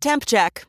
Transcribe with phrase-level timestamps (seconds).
[0.00, 0.64] Temp check.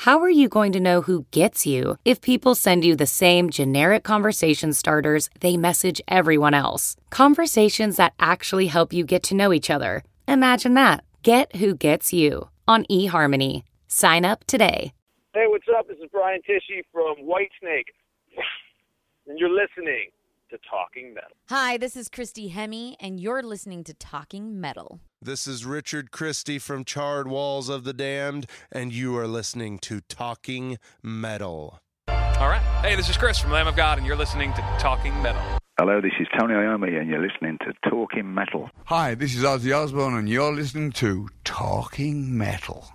[0.00, 3.48] How are you going to know who gets you if people send you the same
[3.48, 6.96] generic conversation starters they message everyone else?
[7.08, 10.04] Conversations that actually help you get to know each other.
[10.28, 11.02] Imagine that.
[11.22, 13.62] Get who gets you on eHarmony.
[13.88, 14.92] Sign up today.
[15.32, 15.88] Hey, what's up?
[15.88, 17.88] This is Brian Tichy from Whitesnake,
[19.26, 20.10] and you're listening
[20.56, 21.36] to Talking Metal.
[21.48, 25.00] Hi, this is Christy Hemme, and you're listening to Talking Metal.
[25.20, 30.00] This is Richard Christie from Charred Walls of the Damned, and you are listening to
[30.02, 31.80] Talking Metal.
[32.08, 32.62] All right.
[32.82, 35.42] Hey, this is Chris from Lamb of God, and you're listening to Talking Metal.
[35.78, 38.70] Hello, this is Tony Iommi, and you're listening to Talking Metal.
[38.86, 42.86] Hi, this is Ozzy Osbourne, and you're listening to Talking Metal.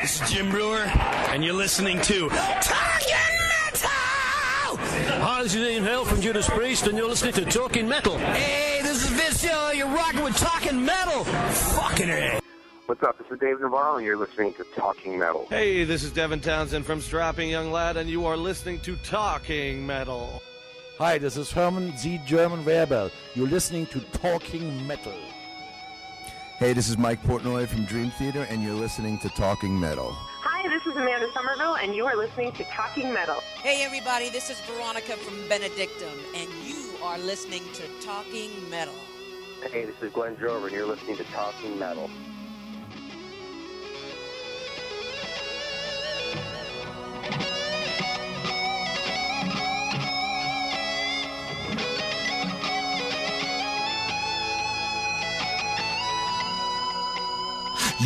[0.00, 0.84] This is Jim Breuer,
[1.30, 3.07] and you're listening to Talking Metal!
[5.30, 8.16] Hi, this is Ian Hill from Judas Priest, and you're listening to Talking Metal.
[8.16, 11.22] Hey, this is Vince Gill, you're rocking with Talking Metal!
[11.22, 12.40] Fucking A!
[12.86, 13.18] What's up?
[13.18, 15.46] This is Dave Navarro, and you're listening to Talking Metal.
[15.50, 19.86] Hey, this is Devin Townsend from Strapping Young Lad, and you are listening to Talking
[19.86, 20.42] Metal.
[20.96, 22.22] Hi, this is Herman Z.
[22.24, 23.10] German Weber.
[23.34, 25.12] You're listening to Talking Metal.
[26.56, 30.16] Hey, this is Mike Portnoy from Dream Theater, and you're listening to Talking Metal.
[30.88, 33.42] Hi, this is Amanda Somerville, and you are listening to Talking Metal.
[33.62, 38.94] Hey, everybody, this is Veronica from Benedictum, and you are listening to Talking Metal.
[39.70, 42.08] Hey, this is Glen Drover, and you're listening to Talking Metal.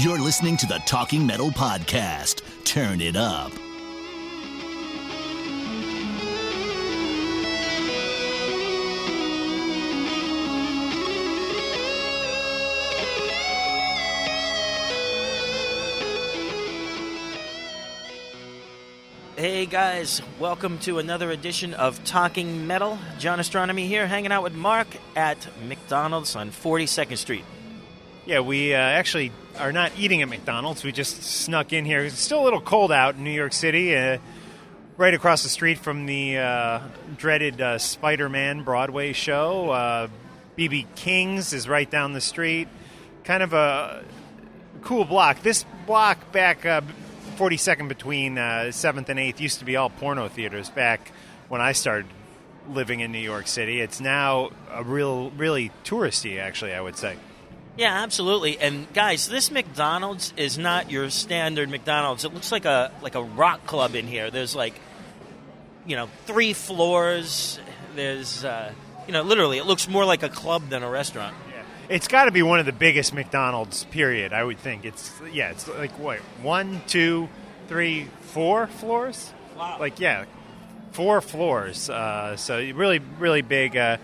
[0.00, 2.42] You're listening to the Talking Metal Podcast.
[2.72, 3.52] Turn it up.
[19.36, 22.98] Hey guys, welcome to another edition of Talking Metal.
[23.18, 27.44] John Ostronomy here, hanging out with Mark at McDonald's on 42nd Street.
[28.24, 30.84] Yeah, we uh, actually are not eating at McDonald's.
[30.84, 32.04] We just snuck in here.
[32.04, 34.18] It's still a little cold out in New York City, uh,
[34.96, 36.80] right across the street from the uh,
[37.16, 40.08] dreaded uh, Spider Man Broadway show.
[40.56, 42.68] BB King's is right down the street.
[43.24, 44.04] Kind of a
[44.82, 45.42] cool block.
[45.42, 51.10] This block back 42nd between 7th and 8th used to be all porno theaters back
[51.48, 52.06] when I started
[52.68, 53.80] living in New York City.
[53.80, 57.16] It's now a real, really touristy, actually, I would say.
[57.76, 58.58] Yeah, absolutely.
[58.58, 62.24] And guys, this McDonald's is not your standard McDonald's.
[62.24, 64.30] It looks like a like a rock club in here.
[64.30, 64.74] There's like
[65.86, 67.58] you know, three floors.
[67.96, 68.72] There's uh,
[69.06, 71.34] you know, literally it looks more like a club than a restaurant.
[71.50, 71.62] Yeah.
[71.88, 74.84] It's got to be one of the biggest McDonald's period, I would think.
[74.84, 76.18] It's yeah, it's like what?
[76.42, 77.28] One, two,
[77.68, 79.32] three, four floors?
[79.56, 79.78] Wow.
[79.80, 80.26] Like yeah,
[80.92, 81.88] four floors.
[81.88, 83.96] Uh, so really really big uh,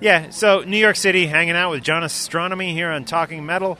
[0.00, 3.78] yeah, so New York City, hanging out with John Ostronomy here on Talking Metal.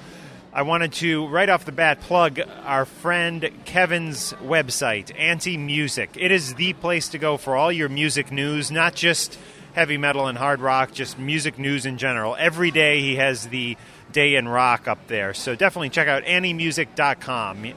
[0.53, 6.11] I wanted to, right off the bat, plug our friend Kevin's website, Anti Music.
[6.17, 9.37] It is the place to go for all your music news, not just
[9.73, 12.37] heavy metal and hard rock, just music news in general.
[12.39, 13.77] Every day he has the
[14.13, 15.35] day in rock up there.
[15.35, 17.73] So definitely check out antimusic.com.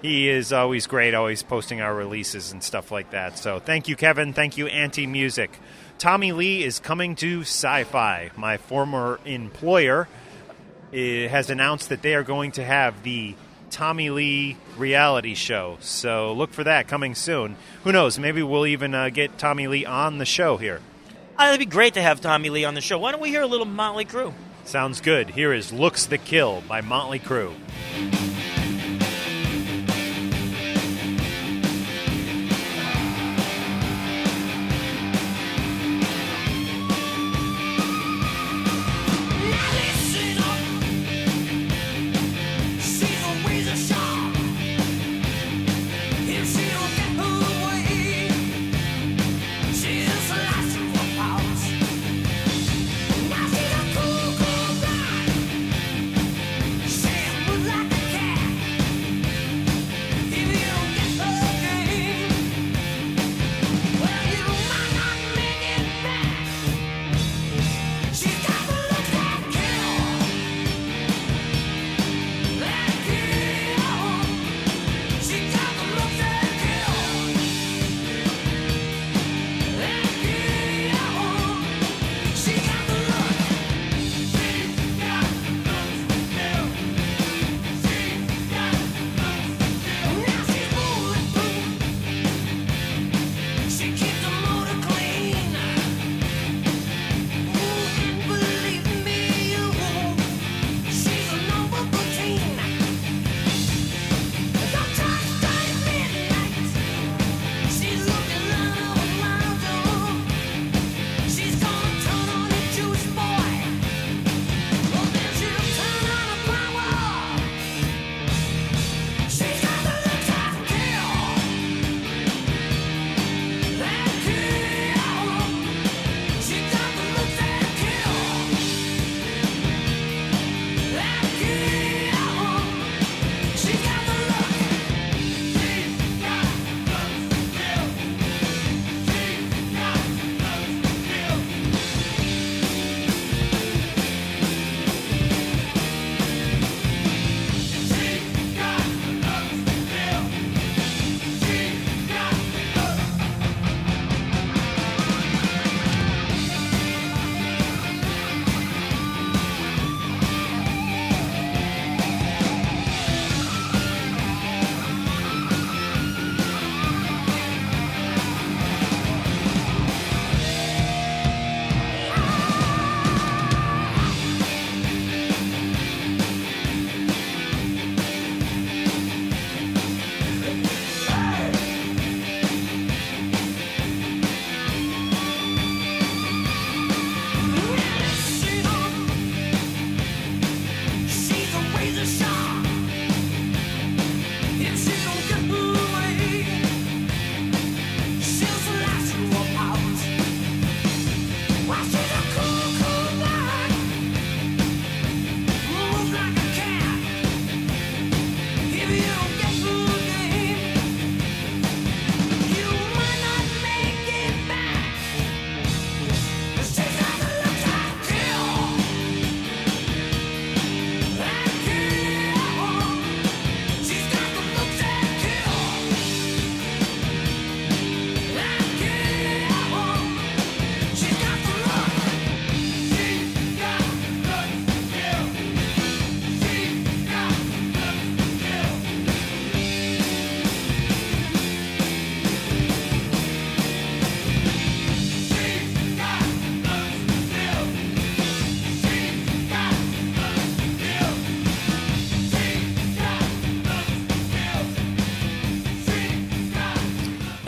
[0.00, 3.38] He is always great, always posting our releases and stuff like that.
[3.38, 4.32] So thank you, Kevin.
[4.32, 5.50] Thank you, Anti Music.
[5.98, 8.30] Tommy Lee is coming to Sci Fi.
[8.36, 10.08] My former employer
[10.92, 13.34] eh, has announced that they are going to have the
[13.70, 15.78] Tommy Lee reality show.
[15.80, 17.56] So look for that coming soon.
[17.84, 18.18] Who knows?
[18.18, 20.80] Maybe we'll even uh, get Tommy Lee on the show here.
[21.38, 22.98] Oh, it'd be great to have Tommy Lee on the show.
[22.98, 24.32] Why don't we hear a little Motley Crue?
[24.64, 25.30] Sounds good.
[25.30, 27.54] Here is Looks That Kill by Motley Crue.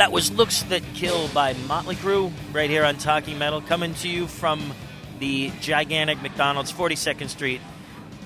[0.06, 4.08] That was Looks That Kill by Motley Crue, right here on Talking Metal, coming to
[4.08, 4.72] you from
[5.18, 7.60] the gigantic McDonald's, 42nd Street,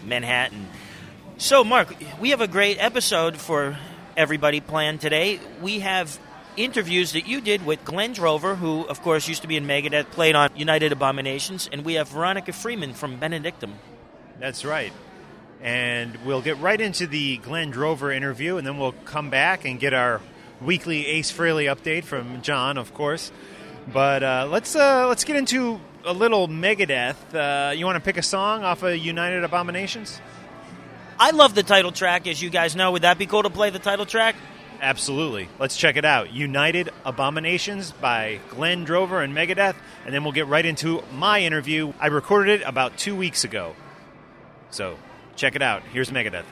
[0.04, 0.68] Manhattan.
[1.38, 3.78] So, Mark, we have a great episode for
[4.14, 5.40] everybody planned today.
[5.62, 6.20] We have
[6.54, 10.10] interviews that you did with Glen Drover, who, of course, used to be in Megadeth,
[10.10, 13.72] played on United Abominations, and we have Veronica Freeman from Benedictum.
[14.38, 14.92] That's right.
[15.62, 19.80] And we'll get right into the Glen Drover interview, and then we'll come back and
[19.80, 20.20] get our
[20.60, 23.32] weekly Ace Frehley update from John, of course.
[23.92, 27.34] But uh, let's uh, let's get into a little Megadeth.
[27.34, 30.20] Uh, you want to pick a song off of United Abominations?
[31.18, 32.92] I love the title track, as you guys know.
[32.92, 34.36] Would that be cool to play the title track?
[34.80, 35.48] Absolutely.
[35.58, 36.32] Let's check it out.
[36.32, 39.74] United Abominations by Glen Drover and Megadeth,
[40.06, 41.92] and then we'll get right into my interview.
[42.00, 43.74] I recorded it about two weeks ago.
[44.70, 44.96] So
[45.36, 45.82] check it out.
[45.92, 46.46] Here's Megadeth.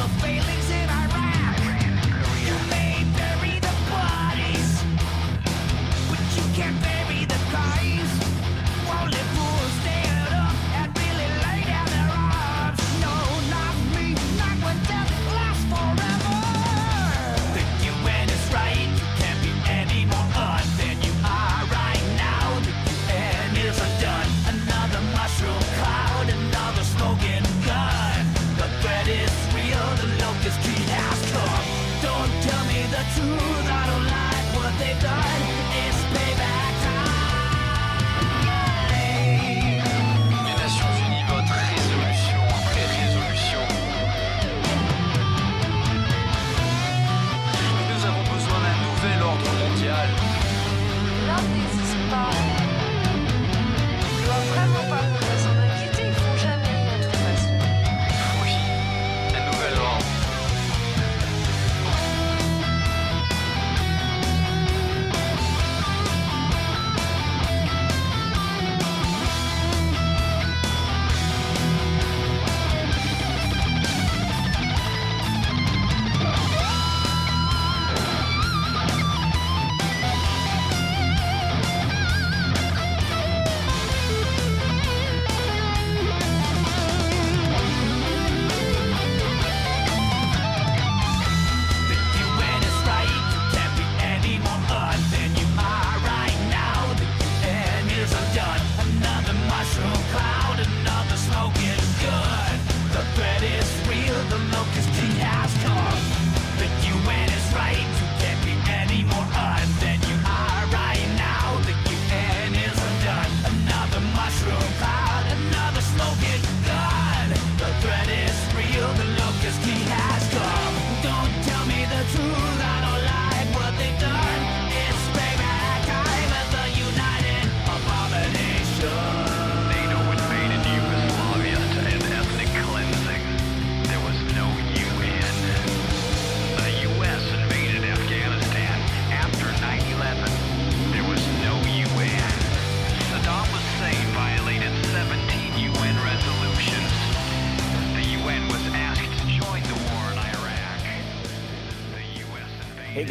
[0.00, 0.59] the failing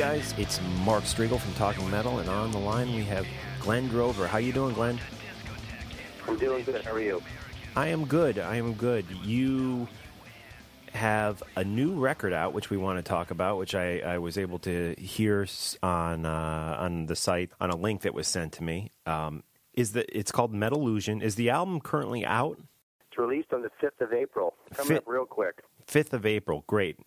[0.09, 3.27] guys, it's Mark Strigl from Talking Metal, and on the line we have
[3.59, 4.25] Glen Drover.
[4.25, 4.99] How you doing, Glen?
[6.27, 6.83] I'm doing good.
[6.83, 7.21] How are you?
[7.75, 8.39] I am good.
[8.39, 9.05] I am good.
[9.23, 9.87] You
[10.93, 14.39] have a new record out, which we want to talk about, which I, I was
[14.39, 15.45] able to hear
[15.83, 18.89] on uh, on the site on a link that was sent to me.
[19.05, 19.43] Um,
[19.75, 21.21] is that it's called Metalusion?
[21.21, 22.57] Is the album currently out?
[23.11, 24.55] It's released on the 5th of April.
[24.73, 25.61] Coming Fi- up real quick.
[25.85, 26.63] Fifth of April.
[26.67, 26.97] Great.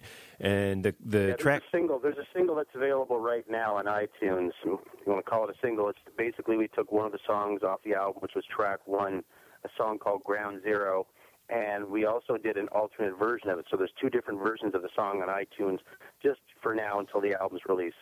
[0.42, 1.62] And the the Yeah, track.
[1.62, 1.98] There's a single.
[2.00, 4.50] There's a single that's available right now on iTunes.
[4.64, 5.88] If you want to call it a single?
[5.88, 9.22] It's basically we took one of the songs off the album, which was track one,
[9.64, 11.06] a song called Ground Zero,
[11.48, 13.66] and we also did an alternate version of it.
[13.70, 15.78] So there's two different versions of the song on iTunes,
[16.20, 17.94] just for now until the album's release.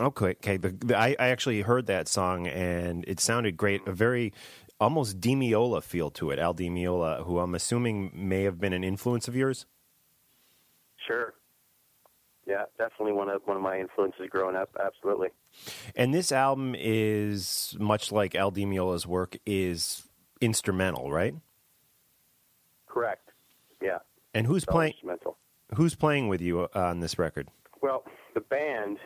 [0.00, 0.56] Okay, okay.
[0.56, 3.82] The, the, I, I actually heard that song and it sounded great.
[3.82, 3.94] A mm-hmm.
[3.94, 4.32] very
[4.80, 6.38] almost Di Meola feel to it.
[6.38, 9.66] Al Di Meola, who I'm assuming may have been an influence of yours.
[11.06, 11.34] Sure.
[12.46, 14.70] Yeah, definitely one of one of my influences growing up.
[14.80, 15.28] Absolutely.
[15.96, 20.08] And this album is much like Al Di Meola's work is
[20.40, 21.34] instrumental, right?
[22.86, 23.30] Correct.
[23.82, 23.98] Yeah.
[24.32, 24.92] And who's playing?
[24.92, 25.36] Instrumental.
[25.74, 27.48] Who's playing with you uh, on this record?
[27.82, 28.98] Well, the band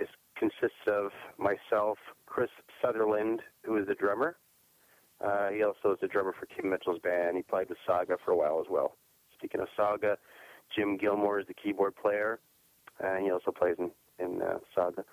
[0.00, 2.50] is, consists of myself, Chris
[2.82, 4.36] Sutherland, who is the drummer.
[5.24, 7.36] Uh, he also is the drummer for Kim Mitchell's band.
[7.36, 8.96] He played with Saga for a while as well.
[9.34, 10.16] Speaking of Saga,
[10.74, 12.40] Jim Gilmour is the keyboard player,
[13.02, 15.04] and he also plays in, in uh, Saga.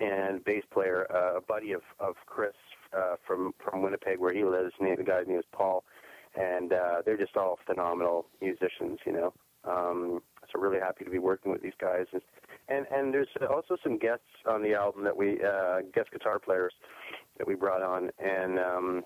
[0.00, 2.54] And bass player, uh, a buddy of, of Chris
[2.96, 4.72] uh, from from Winnipeg, where he lives.
[4.80, 5.84] And the guy's name is Paul,
[6.34, 9.34] and uh, they're just all phenomenal musicians, you know.
[9.64, 12.06] Um, so really happy to be working with these guys,
[12.68, 16.72] and and there's also some guests on the album that we uh, guest guitar players
[17.36, 19.04] that we brought on, and um,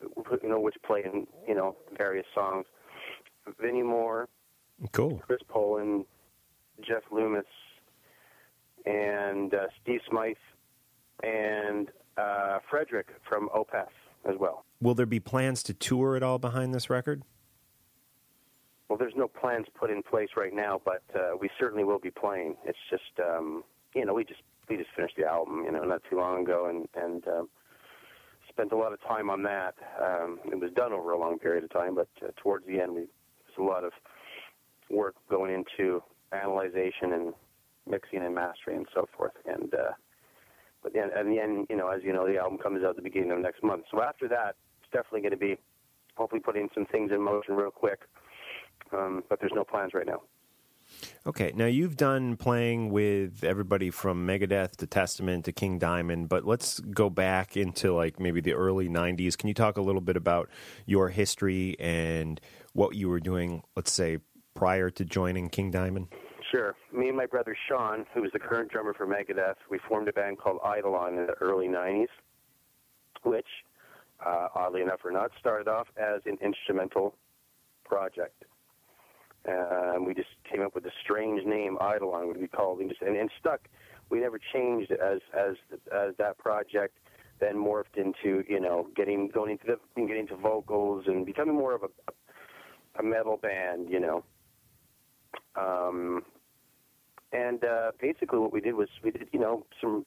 [0.00, 2.64] you know which play in you know various songs.
[3.60, 4.28] Vinnie Moore,
[4.92, 5.20] Cool.
[5.26, 6.04] Chris Poland,
[6.86, 7.44] Jeff Loomis,
[8.86, 10.36] and uh, Steve Smyth,
[11.22, 13.88] and uh, Frederick from Opeth
[14.28, 14.64] as well.
[14.80, 17.22] Will there be plans to tour at all behind this record?
[18.88, 22.10] Well, there's no plans put in place right now, but uh, we certainly will be
[22.10, 22.56] playing.
[22.64, 23.62] It's just, um,
[23.94, 26.66] you know, we just we just finished the album, you know, not too long ago,
[26.66, 27.48] and and um,
[28.48, 29.74] spent a lot of time on that.
[30.02, 32.92] Um, it was done over a long period of time, but uh, towards the end,
[32.92, 33.92] we there's a lot of
[34.90, 37.34] work going into analyzation and
[37.88, 39.32] mixing and mastering and so forth.
[39.46, 39.92] And uh,
[40.82, 42.96] but then at the end, you know, as you know, the album comes out at
[42.96, 43.84] the beginning of next month.
[43.90, 45.58] So after that, it's definitely going to be
[46.16, 48.00] hopefully putting some things in motion real quick.
[48.92, 50.22] Um, but there's no plans right now.
[51.26, 56.44] Okay, now you've done playing with everybody from Megadeth to Testament to King Diamond, but
[56.44, 59.36] let's go back into like maybe the early 90s.
[59.36, 60.48] Can you talk a little bit about
[60.86, 62.40] your history and
[62.72, 64.18] what you were doing, let's say,
[64.54, 66.08] prior to joining King Diamond?
[66.50, 66.74] Sure.
[66.92, 70.12] Me and my brother Sean, who is the current drummer for Megadeth, we formed a
[70.12, 72.08] band called Eidolon in the early 90s,
[73.22, 73.46] which,
[74.24, 77.14] uh, oddly enough or not, started off as an instrumental
[77.84, 78.44] project.
[79.48, 83.00] Um, we just came up with a strange name, Eidolon, would be called, and, just,
[83.00, 83.60] and, and stuck.
[84.10, 85.54] We never changed it as as
[85.94, 86.98] as that project
[87.38, 91.74] then morphed into you know getting going into the getting into vocals and becoming more
[91.74, 92.12] of a
[92.98, 94.24] a metal band, you know.
[95.56, 96.22] Um,
[97.32, 100.04] and uh, basically, what we did was we did, you know, some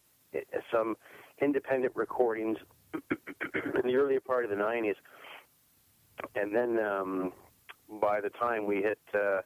[0.72, 0.96] some
[1.42, 2.58] independent recordings
[2.94, 4.96] in the earlier part of the '90s,
[6.36, 7.34] and then um,
[8.02, 9.42] by the time we hit, uh,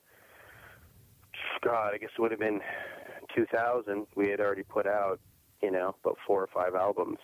[1.62, 2.62] God, I guess it would have been
[3.36, 4.08] 2000.
[4.16, 5.20] We had already put out,
[5.62, 7.20] you know, about four or five albums.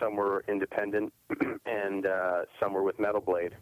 [0.00, 1.12] Some were independent,
[1.66, 3.54] and uh, some were with Metal Blade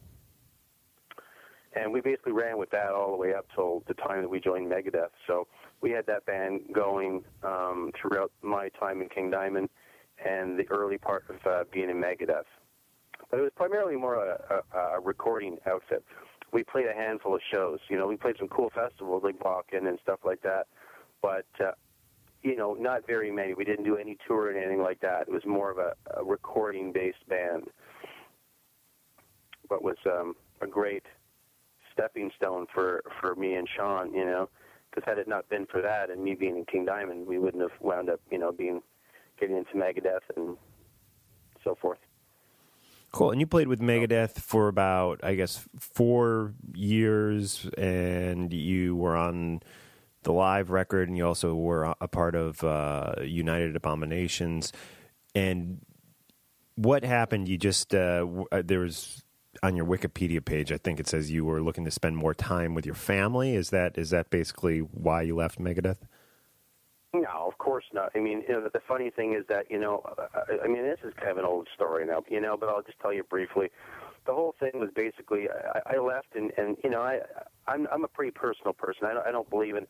[1.74, 4.40] and we basically ran with that all the way up till the time that we
[4.40, 5.10] joined Megadeth.
[5.26, 5.46] So
[5.80, 9.68] we had that band going um, throughout my time in King Diamond
[10.24, 12.44] and the early part of uh, being in Megadeth.
[13.30, 16.04] But it was primarily more a, a, a recording outfit.
[16.52, 17.78] We played a handful of shows.
[17.88, 20.66] You know, we played some cool festivals like Wacken and stuff like that.
[21.22, 21.72] But uh,
[22.42, 23.54] you know, not very many.
[23.54, 25.22] We didn't do any tour or anything like that.
[25.22, 27.68] It was more of a, a recording-based band,
[29.68, 31.04] but was um, a great
[31.92, 34.48] stepping stone for for me and Sean, you know,
[34.90, 37.62] because had it not been for that and me being in King Diamond, we wouldn't
[37.62, 38.82] have wound up, you know, being
[39.38, 40.56] getting into Megadeth and
[41.64, 41.98] so forth.
[43.12, 43.30] Cool.
[43.30, 49.60] And you played with Megadeth for about, I guess, four years, and you were on
[50.22, 54.72] the live record, and you also were a part of uh, United Abominations.
[55.34, 55.84] And
[56.76, 57.48] what happened?
[57.48, 59.22] You just uh, uh, there was
[59.62, 60.72] on your Wikipedia page.
[60.72, 63.54] I think it says you were looking to spend more time with your family.
[63.54, 65.98] Is that is that basically why you left Megadeth?
[67.14, 68.10] No, of course not.
[68.14, 70.02] I mean, you know, the funny thing is that you know,
[70.34, 72.82] I, I mean, this is kind of an old story now, you know, but I'll
[72.82, 73.68] just tell you briefly.
[74.24, 77.20] The whole thing was basically I, I left, and and you know, I
[77.68, 79.06] I'm I'm a pretty personal person.
[79.06, 79.86] I don't, I don't believe in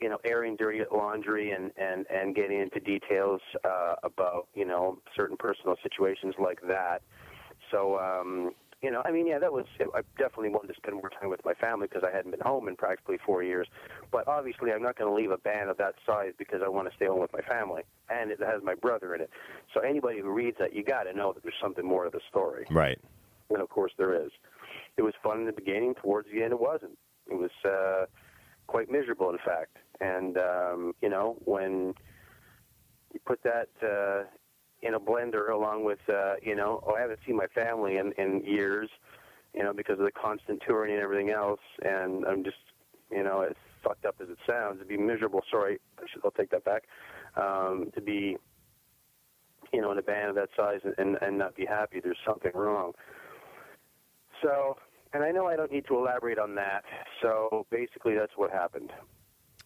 [0.00, 4.98] you know airing dirty laundry and and and getting into details uh, about you know
[5.14, 7.02] certain personal situations like that.
[7.70, 9.66] So um, you know, I mean, yeah, that was.
[9.78, 12.66] I definitely wanted to spend more time with my family because I hadn't been home
[12.66, 13.68] in practically four years.
[14.10, 16.88] But obviously, I'm not going to leave a band of that size because I want
[16.88, 19.30] to stay home with my family, and it has my brother in it.
[19.74, 22.20] So anybody who reads that, you got to know that there's something more to the
[22.30, 22.66] story.
[22.70, 22.98] Right.
[23.50, 24.30] And of course, there is.
[24.96, 25.94] It was fun in the beginning.
[25.94, 26.96] Towards the end, it wasn't.
[27.30, 28.06] It was uh,
[28.66, 29.76] quite miserable, in fact.
[30.00, 31.94] And um, you know, when
[33.12, 34.24] you put that uh,
[34.82, 38.12] in a blender along with uh, you know oh I haven't seen my family in,
[38.12, 38.88] in years
[39.54, 41.60] you know because of the constant touring and everything else.
[41.82, 42.56] And I'm just
[43.10, 45.42] you know as fucked up as it sounds to be miserable.
[45.50, 46.84] Sorry I should I'll take that back.
[47.36, 48.36] Um, to be
[49.72, 52.18] you know in a band of that size and, and, and not be happy there's
[52.26, 52.92] something wrong.
[54.42, 54.76] So
[55.12, 56.84] and I know I don't need to elaborate on that.
[57.20, 58.92] So basically that's what happened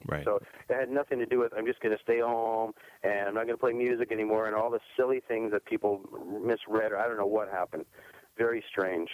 [0.07, 0.25] Right.
[0.25, 0.38] so
[0.69, 3.47] it had nothing to do with I'm just going to stay home and I'm not
[3.47, 6.01] going to play music anymore and all the silly things that people
[6.43, 7.85] misread or I don't know what happened.
[8.37, 9.09] Very strange.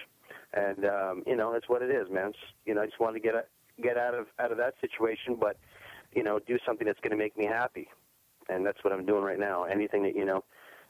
[0.52, 2.30] And um, you know, that's what it is, man.
[2.30, 3.48] It's, you know, I just wanted to get
[3.82, 5.56] get out of out of that situation, but
[6.12, 7.88] you know, do something that's going to make me happy.
[8.48, 9.64] And that's what I'm doing right now.
[9.64, 10.42] Anything that you know,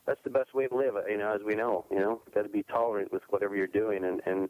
[0.07, 0.95] that's the best way to live.
[1.09, 4.05] You know, as we know, you know, got to be tolerant with whatever you're doing
[4.05, 4.49] and and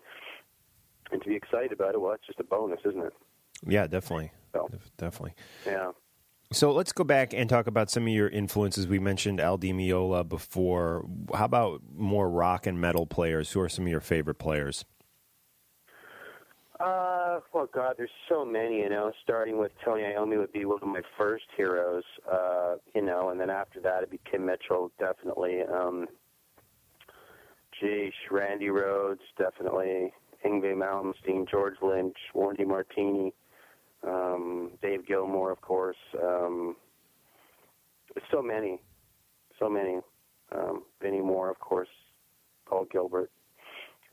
[1.10, 2.00] and to be excited about it.
[2.00, 3.14] Well, it's just a bonus, isn't it?
[3.66, 4.32] Yeah, definitely.
[4.52, 5.34] Def- definitely.
[5.66, 5.92] Yeah.
[6.52, 8.88] So let's go back and talk about some of your influences.
[8.88, 11.06] We mentioned Al Di Meola before.
[11.32, 13.52] How about more rock and metal players?
[13.52, 14.84] Who are some of your favorite players?
[16.80, 19.12] Uh, well, God, there's so many, you know.
[19.22, 23.38] Starting with Tony Iommi would be one of my first heroes, uh, you know, and
[23.38, 25.62] then after that it'd be Kim Mitchell, definitely.
[25.62, 26.08] Um,
[28.30, 30.12] Randy Rhoads, definitely.
[30.44, 33.32] Yngwie Malmsteen, George Lynch, Warren DeMartini,
[34.06, 35.96] um, Dave Gilmour, of course.
[36.22, 36.76] Um,
[38.30, 38.80] so many,
[39.58, 40.00] so many.
[40.52, 41.88] Um, Vinnie Moore, of course.
[42.66, 43.30] Paul Gilbert.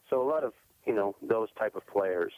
[0.10, 0.54] So a lot of
[0.86, 2.34] you know those type of players.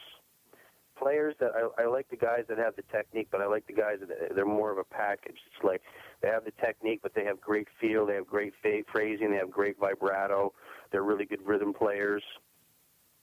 [0.98, 3.74] Players that I, I like the guys that have the technique, but I like the
[3.74, 5.38] guys that they're more of a package.
[5.48, 5.82] It's like
[6.22, 8.54] they have the technique, but they have great feel, they have great
[8.92, 10.54] phrasing, they have great vibrato.
[10.92, 12.22] They're really good rhythm players.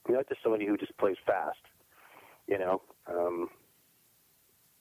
[0.07, 1.59] You not just somebody who just plays fast.
[2.47, 3.49] You know, um,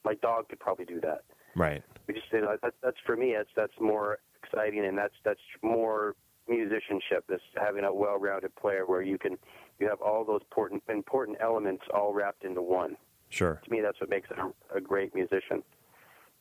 [0.07, 1.25] my dog could probably do that.
[1.57, 1.83] Right.
[2.07, 3.35] We just you know, that, that's for me.
[3.37, 6.15] That's that's more exciting, and that's that's more
[6.49, 7.27] musicianship.
[7.29, 9.37] This having a well-rounded player where you can
[9.81, 12.97] you have all those important important elements all wrapped into one.
[13.29, 13.61] Sure.
[13.65, 15.63] To me, that's what makes a, a great musician.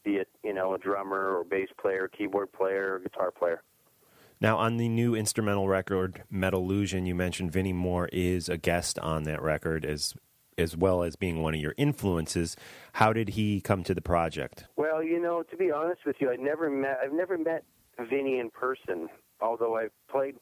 [0.04, 3.64] Be it you know a drummer or bass player, keyboard player, or guitar player.
[4.42, 9.24] Now, on the new instrumental record, Metalusion, you mentioned Vinnie Moore is a guest on
[9.24, 10.14] that record as
[10.58, 12.56] as well as being one of your influences.
[12.94, 14.66] How did he come to the project?
[14.76, 17.64] Well, you know, to be honest with you, I never met I've never met
[18.10, 19.10] Vinny in person.
[19.42, 20.36] Although I've played,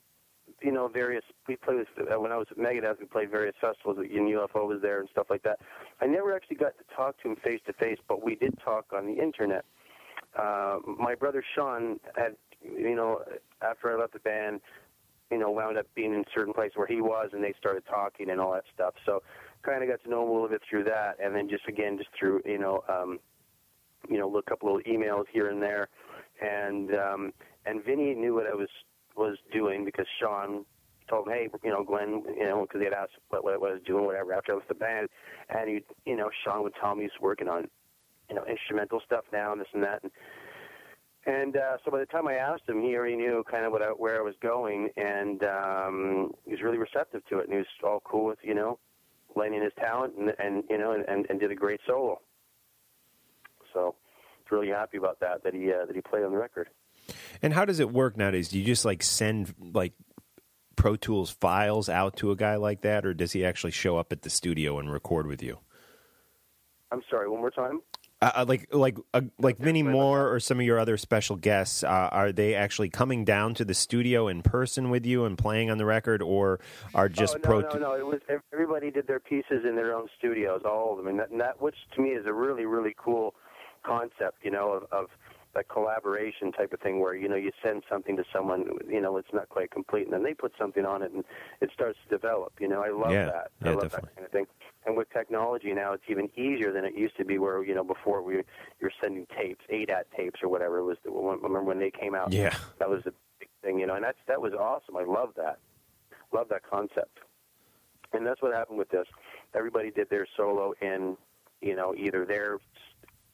[0.62, 3.00] you know, various we played with, uh, when I was at Megadeth.
[3.00, 3.98] We played various festivals.
[3.98, 5.60] And UFO was there and stuff like that.
[6.02, 8.86] I never actually got to talk to him face to face, but we did talk
[8.94, 9.66] on the internet.
[10.38, 13.22] Uh, my brother Sean had, you know,
[13.62, 14.62] after I left the band,
[15.32, 18.30] you know, wound up being in certain place where he was, and they started talking
[18.30, 18.94] and all that stuff.
[19.06, 19.24] So,
[19.64, 21.98] kind of got to know him a little bit through that, and then just again,
[21.98, 23.20] just through, you know, um,
[24.10, 25.90] you know, look up little emails here and there,
[26.42, 27.34] and um,
[27.66, 28.70] and Vinny knew what I was
[29.16, 30.66] was doing because Sean
[31.10, 33.58] told him, hey, you know, Glen, you know, because he had asked what, what I
[33.58, 35.10] was doing, whatever, after I left the band,
[35.50, 37.68] and he, you know, Sean would tell me he's working on,
[38.30, 40.12] you know, instrumental stuff now and this and that, and
[41.26, 43.82] and uh, so by the time I asked him, he already knew kind of what
[43.82, 47.58] I, where I was going, and um, he was really receptive to it, and he
[47.60, 48.78] was all cool with you know,
[49.36, 52.20] lending his talent, and, and you know, and, and, and did a great solo.
[53.74, 53.96] So,
[54.52, 56.70] really happy about that that he uh, that he played on the record.
[57.42, 58.50] And how does it work nowadays?
[58.50, 59.94] Do you just like send like
[60.76, 64.12] Pro Tools files out to a guy like that, or does he actually show up
[64.12, 65.60] at the studio and record with you?
[66.92, 67.82] I'm sorry, one more time.
[68.24, 71.88] Uh, like like uh, like Vinnie Moore or some of your other special guests, uh,
[71.88, 75.78] are they actually coming down to the studio in person with you and playing on
[75.78, 76.62] the record, or
[76.96, 77.60] are just oh, no, Pro?
[77.60, 77.94] no, no.
[77.96, 78.22] It was
[78.54, 81.62] everybody did their pieces in their own studios, all of them, and that, and that
[81.62, 83.34] which to me is a really really cool
[83.86, 84.38] concept.
[84.42, 85.10] You know, of, of
[85.54, 89.18] that collaboration type of thing where you know you send something to someone you know
[89.18, 91.24] it's not quite complete and then they put something on it and
[91.62, 92.82] it starts to develop you know?
[92.84, 93.26] I love Yeah.
[93.26, 93.52] that.
[93.64, 94.10] Yeah, i love definitely.
[94.10, 94.46] that kind of thing.
[94.86, 97.84] And with technology now it's even easier than it used to be where you know
[97.84, 98.42] before we
[98.82, 102.32] you're sending tapes ADAT tapes or whatever it was the, remember when they came out?
[102.34, 102.56] Yeah.
[102.80, 104.98] that was a big thing you know and that's that was awesome.
[104.98, 105.60] I love that.
[106.34, 107.20] Love that concept.
[108.12, 109.06] And that's what happened with this.
[109.56, 111.16] Everybody did their solo in
[111.62, 112.58] you know either their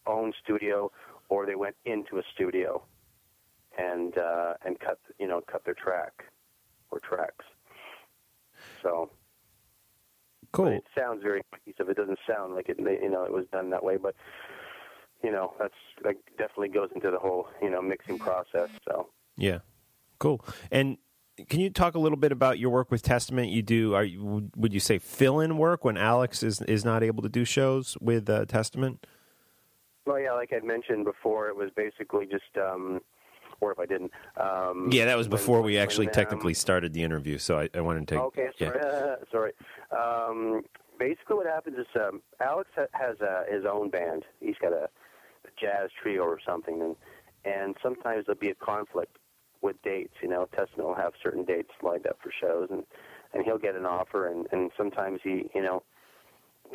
[0.07, 0.91] own studio
[1.29, 2.83] or they went into a studio
[3.77, 6.25] and uh, and cut you know cut their track
[6.91, 7.45] or tracks.
[8.83, 9.11] So
[10.51, 10.67] Cool.
[10.67, 11.89] it sounds very cohesive.
[11.89, 14.15] It doesn't sound like it you know it was done that way, but
[15.23, 18.69] you know that's that definitely goes into the whole you know mixing process.
[18.87, 19.59] So Yeah.
[20.17, 20.43] Cool.
[20.71, 20.97] And
[21.47, 23.49] can you talk a little bit about your work with Testament?
[23.49, 26.83] You do are you, would- would you say fill in work when Alex is is
[26.83, 29.05] not able to do shows with uh, Testament?
[30.09, 32.99] Well yeah, like I'd mentioned before, it was basically just um,
[33.61, 34.11] or if I didn't.
[34.37, 37.59] Um, Yeah, that was when- before we when, actually um, technically started the interview, so
[37.59, 38.21] I, I wanted to.
[38.23, 38.71] Okay, yeah.
[38.71, 39.15] sorry.
[39.31, 39.51] sorry.
[39.91, 40.61] Um,
[40.97, 44.23] basically, what happens is um, Alex ha- has uh, his own band.
[44.39, 44.85] He's got a,
[45.45, 46.95] a jazz trio or something, and
[47.45, 49.17] and sometimes there'll be a conflict
[49.61, 50.13] with dates.
[50.23, 52.83] You know, Testament will have certain dates lined up for shows, and
[53.33, 55.83] and he'll get an offer, and and sometimes he, you know,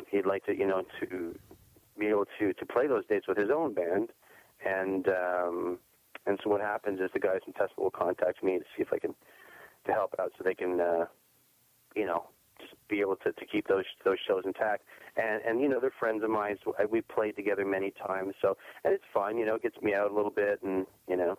[0.09, 1.35] he'd like to, you know, to
[1.97, 4.09] be able to to play those dates with his own band,
[4.65, 5.79] and um,
[6.25, 8.91] and so what happens is the guys from Testament will contact me to see if
[8.91, 9.13] I can
[9.85, 11.05] to help out, so they can, uh,
[11.95, 12.25] you know,
[12.59, 14.83] just be able to, to keep those those shows intact.
[15.17, 16.57] And and you know, they're friends of mine.
[16.63, 18.33] So we played together many times.
[18.41, 19.37] So and it's fun.
[19.37, 21.37] You know, it gets me out a little bit, and you know,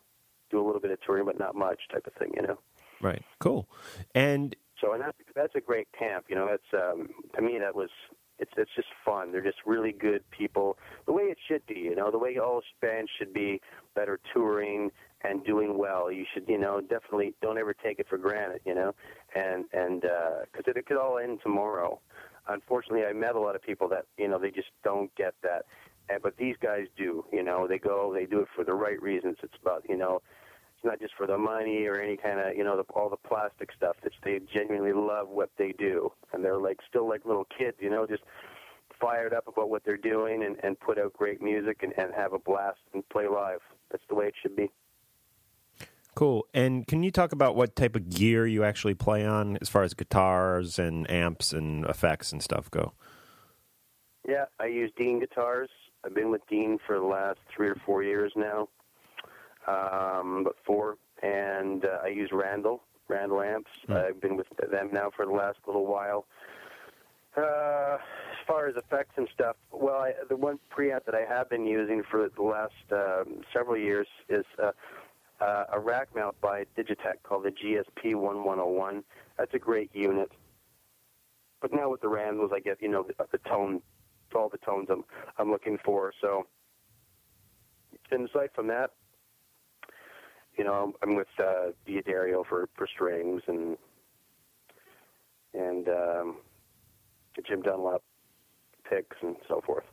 [0.51, 2.33] do a little bit of touring, but not much type of thing.
[2.37, 2.59] You know.
[3.01, 3.23] Right.
[3.41, 3.69] Cool.
[4.15, 6.27] And So and that's that's a great camp.
[6.29, 7.91] You know, that's um, to me that was
[8.39, 9.33] it's it's just fun.
[9.33, 10.79] They're just really good people.
[11.07, 11.81] The way it should be.
[11.81, 13.61] You know, the way all bands should be
[13.95, 14.91] that are touring
[15.23, 16.11] and doing well.
[16.11, 18.61] You should you know definitely don't ever take it for granted.
[18.65, 18.95] You know,
[19.35, 22.01] and and uh, because it, it could all end tomorrow.
[22.49, 25.65] Unfortunately, I met a lot of people that you know they just don't get that.
[26.09, 27.25] And, but these guys do.
[27.33, 29.37] You know, they go, they do it for the right reasons.
[29.43, 30.23] It's about you know
[30.77, 33.17] it's not just for the money or any kind of you know the, all the
[33.17, 33.97] plastic stuff.
[34.03, 37.91] It's they genuinely love what they do, and they're like still like little kids, you
[37.91, 38.23] know, just
[39.01, 42.33] fired up about what they're doing and, and put out great music and, and have
[42.33, 43.61] a blast and play live.
[43.91, 44.71] That's the way it should be.
[46.15, 46.47] Cool.
[46.55, 49.83] And can you talk about what type of gear you actually play on as far
[49.83, 52.95] as guitars and amps and effects and stuff go?
[54.27, 55.69] Yeah, I use Dean guitars.
[56.05, 58.69] I've been with Dean for the last three or four years now,
[59.67, 60.97] um, but four.
[61.23, 63.71] And uh, I use Randall, Randall amps.
[63.89, 66.27] I've been with them now for the last little while.
[67.37, 67.99] Uh,
[68.33, 71.67] as far as effects and stuff, well, I, the one preamp that I have been
[71.67, 74.73] using for the last um, several years is uh,
[75.41, 79.05] uh, a rack mount by Digitech called the GSP 1101.
[79.37, 80.33] That's a great unit.
[81.61, 83.83] But now with the Randalls, I get you know the, the tone,
[84.35, 85.05] all the tones I'm
[85.39, 86.13] I'm looking for.
[86.21, 86.47] So,
[88.11, 88.93] and aside from that,
[90.57, 93.77] you know, I'm with uh, D'Addario for for strings and
[95.55, 96.37] and um,
[97.47, 98.03] Jim Dunlop
[98.89, 99.85] picks and so forth.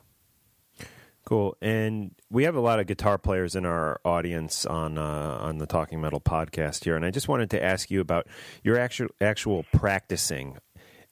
[1.26, 1.56] Cool.
[1.62, 5.66] And we have a lot of guitar players in our audience on uh, on the
[5.66, 8.28] Talking Metal podcast here, and I just wanted to ask you about
[8.64, 10.58] your actual actual practicing.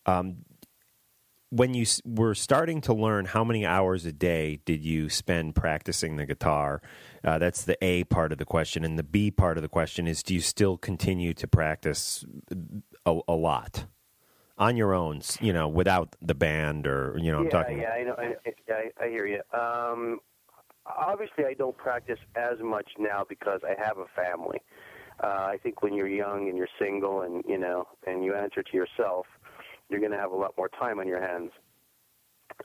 [0.05, 0.43] Um,
[1.51, 6.15] when you were starting to learn, how many hours a day did you spend practicing
[6.15, 6.81] the guitar?
[7.23, 10.07] Uh, that's the A part of the question, and the B part of the question
[10.07, 12.25] is: Do you still continue to practice
[13.05, 13.85] a, a lot
[14.57, 15.21] on your own?
[15.41, 17.79] You know, without the band, or you know, I'm talking.
[17.79, 18.15] yeah, I know.
[18.17, 18.33] I,
[18.71, 19.41] I, I hear you.
[19.57, 20.19] Um,
[20.85, 24.61] obviously, I don't practice as much now because I have a family.
[25.21, 28.63] Uh, I think when you're young and you're single and you know and you answer
[28.63, 29.25] to yourself,
[29.91, 31.51] you're going to have a lot more time on your hands.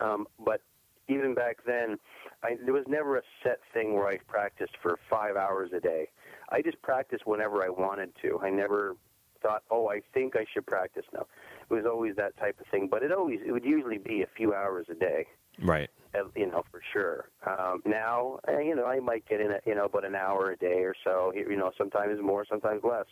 [0.01, 0.61] Um, but
[1.09, 1.99] even back then,
[2.43, 6.09] I, there was never a set thing where I practiced for five hours a day.
[6.51, 8.41] I just practiced whenever I wanted to.
[8.43, 8.97] I never
[9.43, 11.27] thought, oh, I think I should practice now.
[11.71, 12.89] It was always that type of thing.
[12.91, 15.27] But it always, it would usually be a few hours a day
[15.63, 15.91] Right.
[16.35, 17.29] you know, for sure.
[17.47, 20.51] Um, now, uh, you know, I might get in, a, you know, about an hour
[20.51, 21.33] a day or so.
[21.35, 23.07] You know, sometimes more, sometimes less.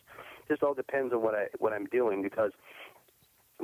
[0.49, 2.23] Just all depends on what I what I'm doing.
[2.23, 2.53] Because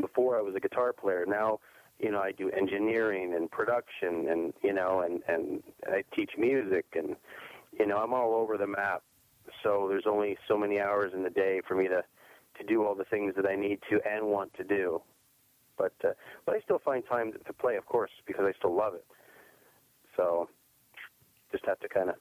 [0.01, 1.61] before I was a guitar player, now,
[1.99, 6.87] you know, I do engineering and production, and you know, and and I teach music,
[6.95, 7.17] and
[7.79, 9.03] you know, I'm all over the map.
[9.63, 12.03] So there's only so many hours in the day for me to
[12.59, 15.03] to do all the things that I need to and want to do
[15.81, 16.13] but uh,
[16.45, 19.05] but I still find time to, play, of course, because I still love it.
[20.17, 20.49] So
[21.51, 22.17] just have to kind of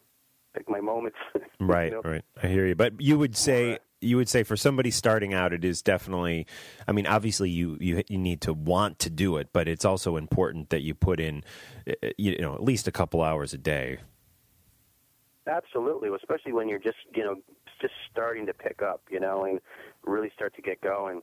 [0.56, 1.18] pick my moments.
[1.62, 2.02] Right, know?
[2.06, 2.24] right.
[2.42, 2.74] I hear you.
[2.74, 6.48] But you would say you would say for somebody starting out, it is definitely.
[6.88, 10.16] I mean, obviously, you you you need to want to do it, but it's also
[10.16, 11.44] important that you put in,
[11.88, 14.00] uh, you know, at least a couple hours a day.
[15.48, 17.36] Absolutely, especially when you're just you know
[17.82, 19.60] just starting to pick up, you know, and
[20.06, 21.22] really start to get going.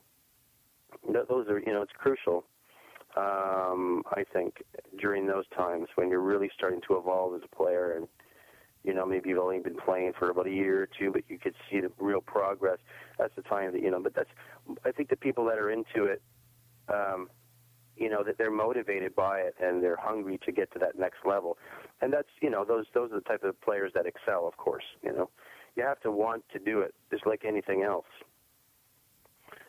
[1.07, 2.45] Those are you know it's crucial.
[3.15, 4.63] Um, I think
[4.99, 8.07] during those times when you're really starting to evolve as a player, and
[8.83, 11.37] you know maybe you've only been playing for about a year or two, but you
[11.37, 12.77] could see the real progress.
[13.17, 13.99] That's the time that you know.
[13.99, 14.29] But that's
[14.85, 16.21] I think the people that are into it.
[16.89, 17.29] Um,
[17.97, 21.25] you know that they're motivated by it and they're hungry to get to that next
[21.25, 21.57] level
[22.01, 24.83] and that's you know those those are the type of players that excel of course
[25.03, 25.29] you know
[25.75, 28.05] you have to want to do it just like anything else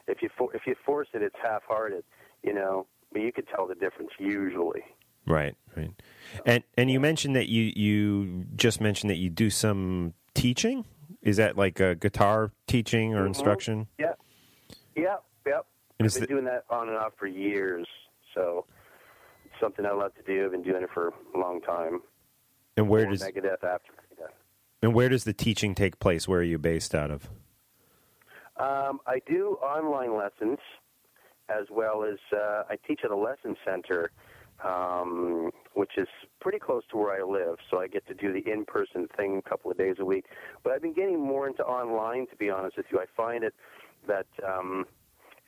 [0.06, 2.04] if you for, if you force it it's half-hearted
[2.42, 4.82] you know but you could tell the difference usually
[5.28, 5.90] Right, right.
[6.46, 10.84] And and you mentioned that you you just mentioned that you do some teaching.
[11.22, 13.28] Is that like a guitar teaching or Mhm.
[13.28, 13.88] instruction?
[13.98, 14.12] yeah
[14.96, 15.66] yeah yep
[15.98, 17.86] And i've been the- doing that on and off for years
[18.34, 18.66] so
[19.44, 22.02] it's something i love to do i've been doing it for a long time
[22.76, 24.32] And where Before does megadeth after megadeth
[24.82, 26.26] and where does the teaching take place?
[26.28, 27.28] Where are you based out of?
[28.58, 30.58] Um, I do online lessons
[31.48, 34.10] as well as uh, I teach at a lesson center,
[34.64, 36.08] um, which is
[36.40, 37.56] pretty close to where I live.
[37.70, 40.26] So I get to do the in-person thing a couple of days a week.
[40.62, 42.98] But I've been getting more into online, to be honest with you.
[42.98, 43.54] I find it
[44.06, 44.86] that um,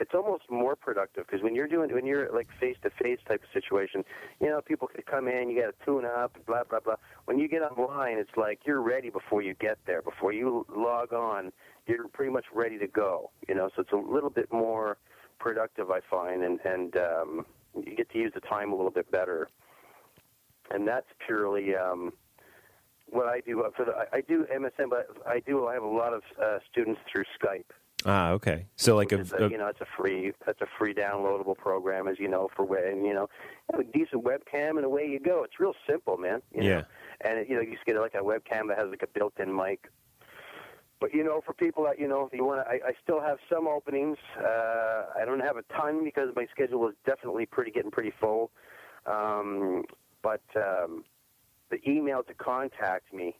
[0.00, 4.02] it's almost more productive because when you're doing when you're like face-to-face type of situation,
[4.40, 6.96] you know, people could come in, you got to tune up, blah blah blah.
[7.26, 10.02] When you get online, it's like you're ready before you get there.
[10.02, 11.52] Before you log on,
[11.86, 13.30] you're pretty much ready to go.
[13.48, 14.96] You know, so it's a little bit more
[15.38, 19.10] productive, I find, and and um, you get to use the time a little bit
[19.10, 19.48] better.
[20.70, 22.12] And that's purely um,
[23.06, 23.64] what I do.
[23.76, 25.66] For the, I do MSN, but I do.
[25.66, 27.64] I have a lot of uh, students through Skype.
[28.06, 28.66] Ah, okay.
[28.76, 32.18] So like a, a, you know, it's a free, that's a free downloadable program, as
[32.18, 33.28] you know, for and you know,
[33.70, 35.44] have a decent webcam, and away you go.
[35.44, 36.40] It's real simple, man.
[36.54, 36.68] You know?
[36.68, 36.82] yeah.
[37.20, 39.88] and you know you just get like a webcam that has like a built-in mic.
[41.00, 43.20] But you know, for people that you know, if you want to, I, I still
[43.20, 44.18] have some openings.
[44.38, 48.50] Uh, I don't have a ton because my schedule is definitely pretty getting pretty full.
[49.06, 49.84] Um,
[50.22, 51.04] but um,
[51.70, 53.38] the email to contact me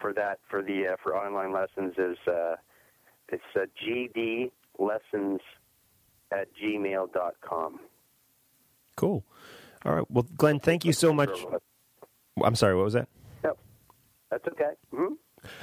[0.00, 2.54] for that for the uh, for online lessons is uh,
[3.28, 5.40] it's uh, gdlessons
[6.30, 7.80] at gmail dot com.
[8.96, 9.24] Cool.
[9.84, 10.10] All right.
[10.10, 11.30] Well, Glen, thank you so much.
[12.42, 12.74] I'm sorry.
[12.76, 13.08] What was that?
[13.42, 13.58] Yep,
[14.30, 14.70] that's okay.
[14.92, 15.14] hmm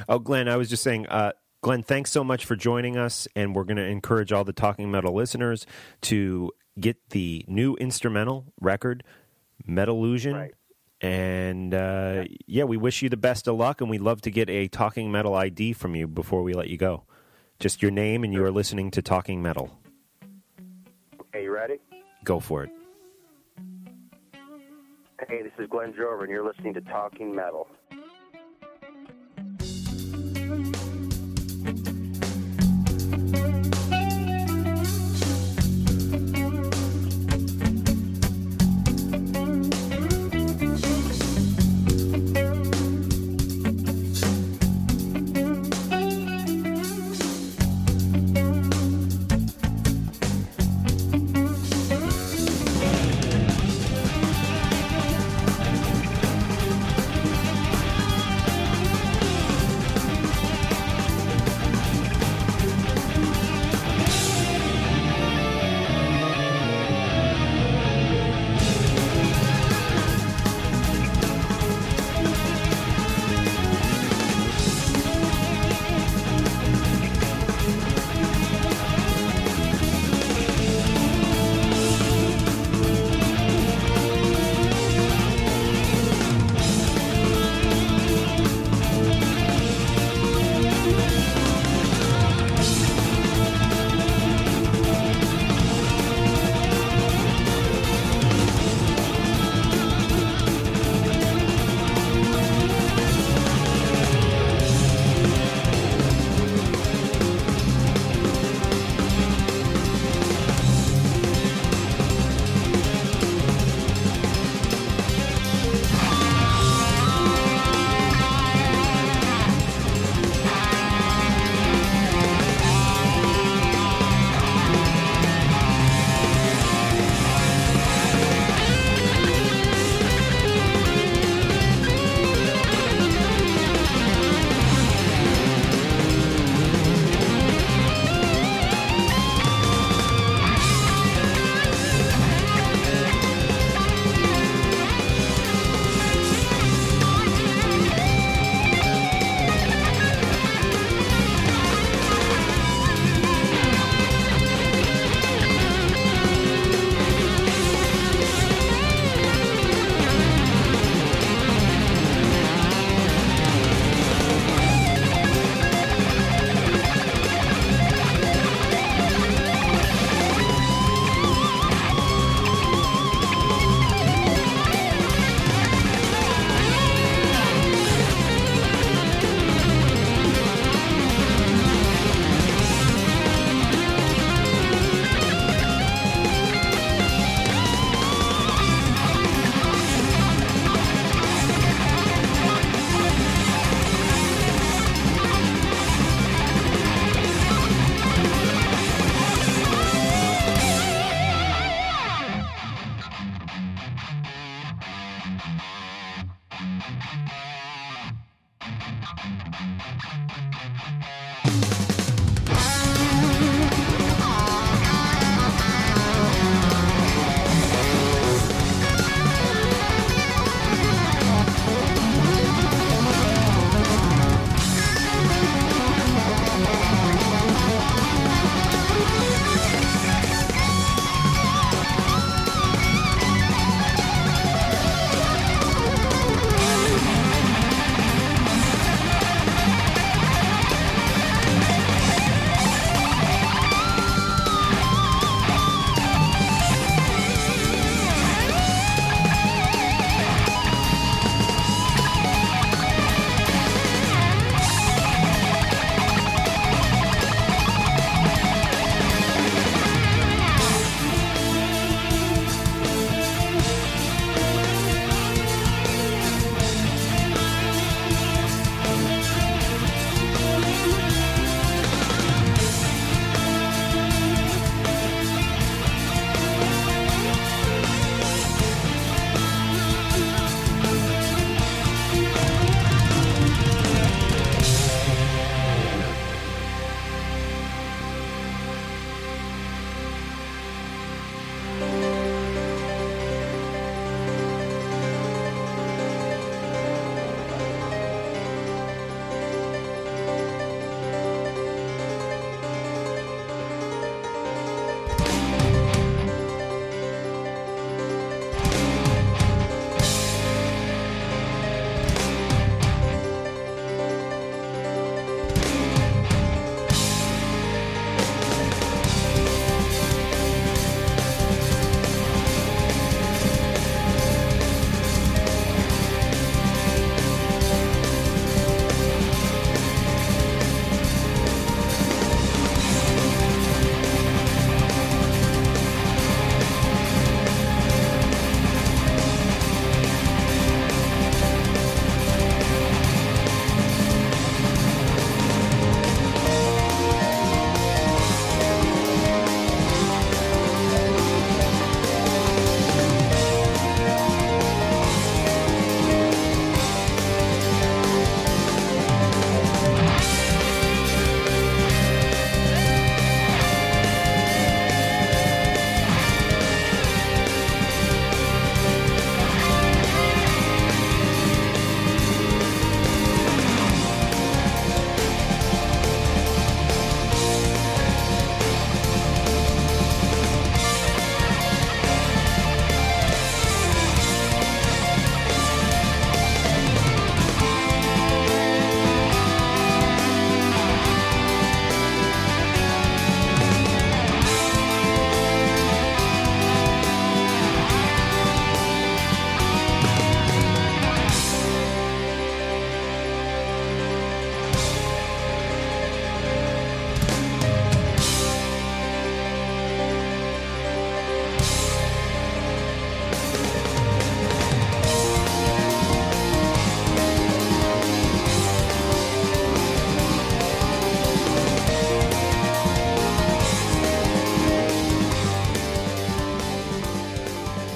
[0.08, 3.56] Oh, Glen, I was just saying, uh, Glen, thanks so much for joining us, and
[3.56, 5.68] we're going to encourage all the Talking Metal listeners
[6.02, 9.04] to get the new instrumental record,
[9.68, 10.50] Metalusion.
[11.02, 14.50] And uh, yeah, we wish you the best of luck, and we'd love to get
[14.50, 17.04] a Talking Metal ID from you before we let you go.
[17.60, 19.72] Just your name, and you are listening to Talking Metal.
[21.34, 21.80] Are you ready?
[22.24, 22.72] Go for it.
[25.28, 27.68] Hey, this is Glen Drover, and you're listening to Talking Metal.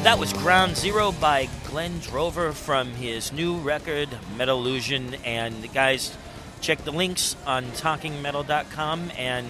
[0.06, 5.18] That was Ground Zero by Glen Drover from his new record, Metalusion.
[5.26, 6.16] And guys,
[6.62, 9.48] check the links on talkingmetal.com and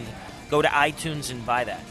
[0.49, 1.83] go to iTunes and buy that.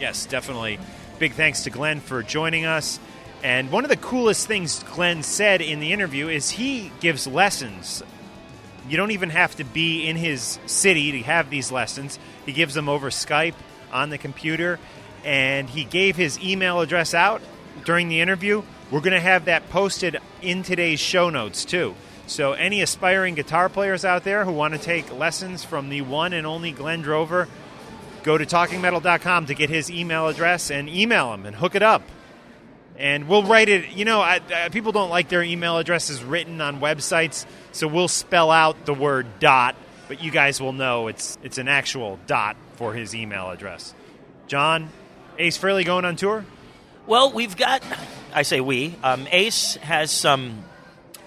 [0.00, 0.78] Yes, definitely.
[1.18, 2.98] Big thanks to Glen for joining us.
[3.42, 8.02] And one of the coolest things Glen said in the interview is he gives lessons.
[8.88, 12.18] You don't even have to be in his city to have these lessons.
[12.46, 13.56] He gives them over Skype
[13.92, 14.78] on the computer,
[15.26, 17.42] and he gave his email address out
[17.84, 18.62] during the interview.
[18.90, 21.94] We're going to have that posted in today's show notes, too.
[22.26, 26.32] So, any aspiring guitar players out there who want to take lessons from the one
[26.34, 27.48] and only Glen Drover,
[28.22, 32.02] go to talkingmetal.com to get his email address and email him and hook it up.
[32.98, 33.90] And we'll write it.
[33.90, 38.08] You know, I, I, people don't like their email addresses written on websites, so we'll
[38.08, 39.76] spell out the word dot,
[40.08, 43.94] but you guys will know it's it's an actual dot for his email address.
[44.48, 44.90] John,
[45.38, 46.44] Ace Frehley going on tour?
[47.08, 47.82] Well, we've got,
[48.34, 50.62] I say we, um, Ace has some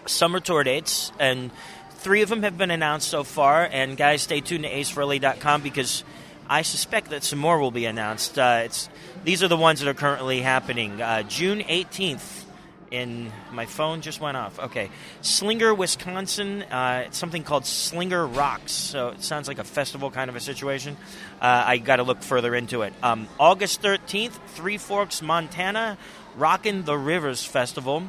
[0.06, 1.50] summer tour dates, and
[1.96, 3.66] three of them have been announced so far.
[3.66, 6.04] And guys, stay tuned to acefrehley.com because
[6.48, 8.38] I suspect that some more will be announced.
[8.38, 8.90] Uh, it's
[9.24, 11.02] these are the ones that are currently happening.
[11.02, 12.44] Uh, June 18th
[12.92, 14.60] in my phone just went off.
[14.60, 16.64] Okay, Slinger, Wisconsin.
[16.64, 18.74] Uh, something called Slinger Rocks.
[18.74, 20.98] So it sounds like a festival kind of a situation.
[21.42, 22.94] Uh, I got to look further into it.
[23.02, 25.98] Um, August 13th, Three Forks, Montana,
[26.36, 28.04] Rockin' the Rivers Festival.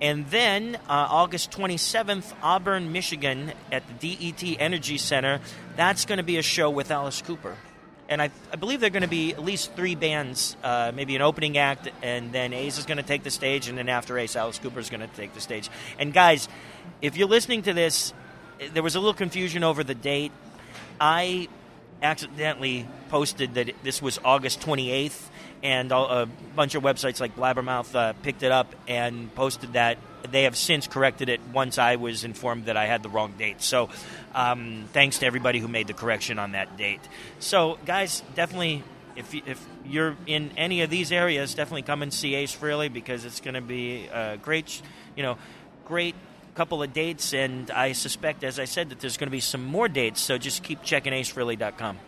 [0.00, 5.40] And then uh, August 27th, Auburn, Michigan, at the DTE Energy Center.
[5.76, 7.56] That's going to be a show with Alice Cooper.
[8.08, 11.14] And I, I believe there are going to be at least three bands, uh, maybe
[11.14, 14.18] an opening act, and then Ace is going to take the stage, and then after
[14.18, 15.68] Ace, Alice Cooper is going to take the stage.
[15.98, 16.48] And guys,
[17.02, 18.14] if you're listening to this,
[18.72, 20.32] there was a little confusion over the date.
[20.98, 21.48] I
[22.02, 25.28] accidentally posted that this was August 28th,
[25.62, 29.98] and a bunch of websites like Blabbermouth uh, picked it up and posted that.
[30.30, 33.62] They have since corrected it once I was informed that I had the wrong date.
[33.62, 33.88] So,
[34.34, 37.00] um, thanks to everybody who made the correction on that date.
[37.38, 38.84] So, guys, definitely,
[39.16, 43.24] if, if you're in any of these areas, definitely come and see Ace Frehley because
[43.24, 44.80] it's going to be a great,
[45.16, 45.38] you know,
[45.84, 46.14] great
[46.54, 47.32] couple of dates.
[47.34, 50.20] And I suspect, as I said, that there's going to be some more dates.
[50.20, 51.98] So just keep checking acefrehley.com.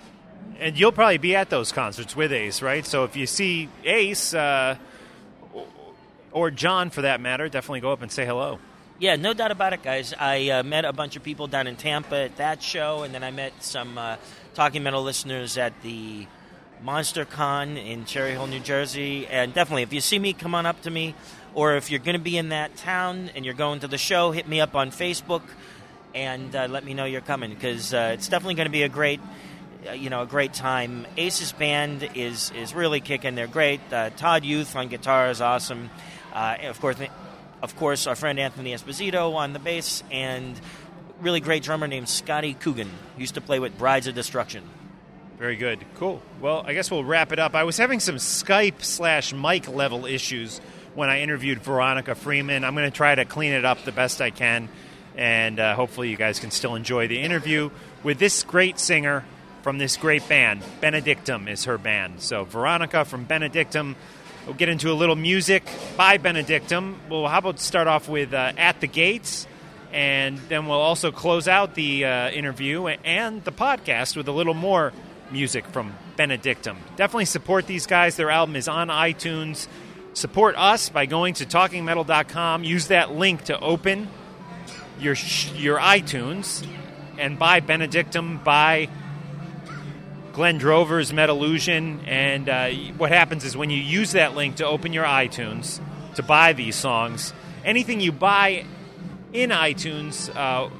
[0.58, 2.84] And you'll probably be at those concerts with Ace, right?
[2.84, 4.76] So if you see Ace, uh,
[6.32, 8.58] or John for that matter, definitely go up and say hello.
[9.00, 10.12] Yeah, no doubt about it, guys.
[10.12, 13.24] I uh, met a bunch of people down in Tampa at that show, and then
[13.24, 14.16] I met some uh,
[14.52, 16.26] Talking Metal listeners at the
[16.82, 19.26] Monster Con in Cherry Hill, New Jersey.
[19.26, 21.14] And definitely, if you see me, come on up to me.
[21.54, 24.32] Or if you're going to be in that town and you're going to the show,
[24.32, 25.44] hit me up on Facebook
[26.14, 28.88] and uh, let me know you're coming because uh, it's definitely going to be a
[28.90, 29.20] great
[29.88, 31.06] uh, you know a great time.
[31.16, 33.34] Ace's band is is really kicking.
[33.34, 33.80] They're great.
[33.90, 35.88] Uh, Todd Youth on guitar is awesome.
[36.34, 36.96] Uh, of course,
[37.62, 40.58] of course, our friend Anthony Esposito on the bass, and
[41.20, 42.90] really great drummer named Scotty Coogan.
[43.18, 44.64] Used to play with Brides of Destruction.
[45.38, 45.84] Very good.
[45.94, 46.20] Cool.
[46.40, 47.54] Well, I guess we'll wrap it up.
[47.54, 50.60] I was having some Skype slash mic level issues
[50.94, 52.64] when I interviewed Veronica Freeman.
[52.64, 54.68] I'm going to try to clean it up the best I can,
[55.16, 57.70] and uh, hopefully, you guys can still enjoy the interview
[58.02, 59.24] with this great singer
[59.62, 60.62] from this great band.
[60.80, 62.20] Benedictum is her band.
[62.20, 63.96] So, Veronica from Benedictum.
[64.46, 65.64] We'll get into a little music
[65.96, 67.00] by Benedictum.
[67.08, 69.46] Well, how about start off with uh, At the Gates?
[69.92, 74.54] And then we'll also close out the uh, interview and the podcast with a little
[74.54, 74.92] more
[75.30, 76.78] music from Benedictum.
[76.96, 78.16] Definitely support these guys.
[78.16, 79.66] Their album is on iTunes.
[80.14, 82.64] Support us by going to talkingmetal.com.
[82.64, 84.08] Use that link to open
[84.98, 85.14] your
[85.54, 86.66] your iTunes
[87.18, 88.88] and buy Benedictum, buy
[90.32, 92.06] Glen Drover's Metalusion.
[92.06, 95.80] And uh, what happens is when you use that link to open your iTunes
[96.14, 97.32] to buy these songs,
[97.64, 98.64] anything you buy
[99.32, 100.70] in iTunes uh,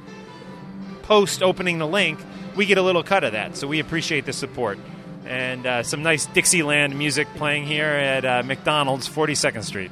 [1.03, 2.19] post opening the link,
[2.55, 3.55] we get a little cut of that.
[3.55, 4.79] So we appreciate the support.
[5.25, 9.91] And uh, some nice Dixieland music playing here at uh, McDonald's, 42nd Street.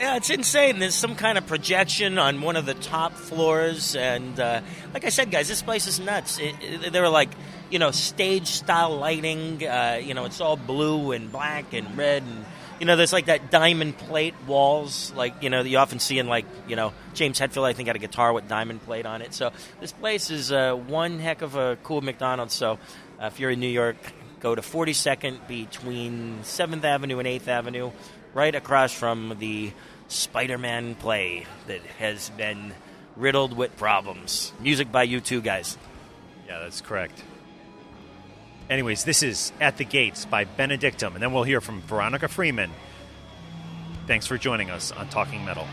[0.00, 0.78] Yeah, it's insane.
[0.78, 4.62] There's some kind of projection on one of the top floors, and uh,
[4.94, 6.38] like I said, guys, this place is nuts.
[6.38, 7.28] It, it, they were like,
[7.68, 9.62] you know, stage style lighting.
[9.62, 12.46] Uh, you know, it's all blue and black and red, and
[12.78, 16.18] you know, there's like that diamond plate walls, like you know, that you often see
[16.18, 17.64] in like you know, James Hetfield.
[17.64, 19.34] I think had a guitar with diamond plate on it.
[19.34, 19.50] So
[19.82, 22.54] this place is uh, one heck of a cool McDonald's.
[22.54, 22.78] So
[23.20, 23.98] uh, if you're in New York,
[24.40, 27.90] go to 42nd between 7th Avenue and 8th Avenue,
[28.34, 29.72] right across from the
[30.08, 32.72] Spider Man play that has been
[33.16, 34.52] riddled with problems.
[34.60, 35.76] Music by U2 guys.
[36.46, 37.22] Yeah, that's correct.
[38.68, 42.70] Anyways, this is At the Gates by Benedictum, and then we'll hear from Veronica Freeman.
[44.06, 45.66] Thanks for joining us on Talking Metal.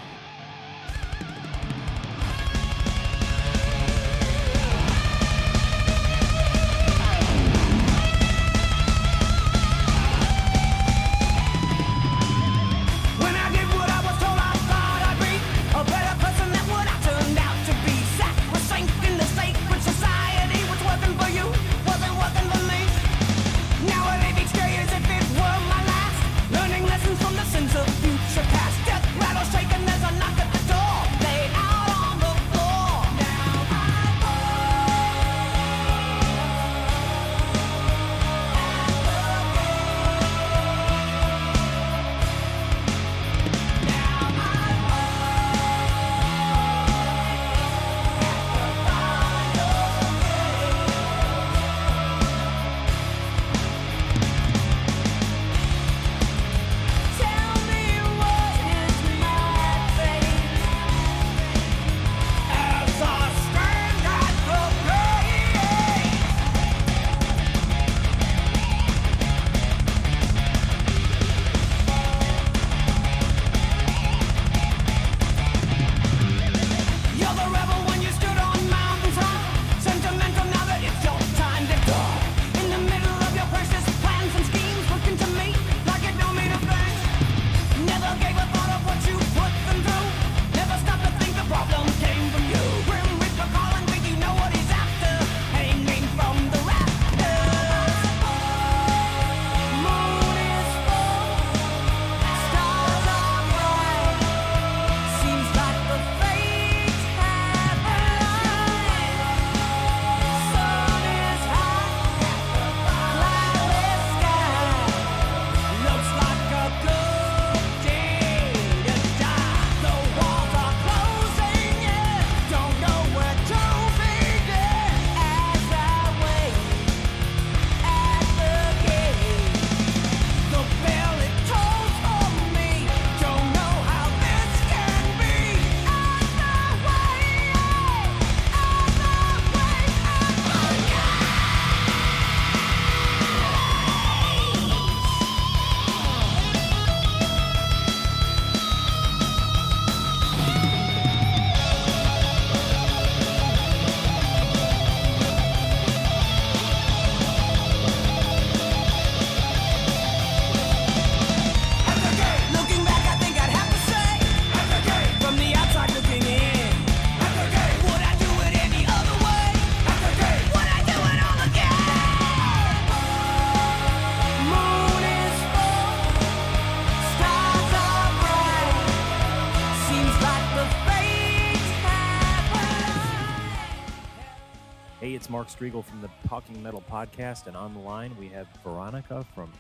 [185.57, 189.51] Strigl from the Talking Metal podcast, and on the line we have Veronica from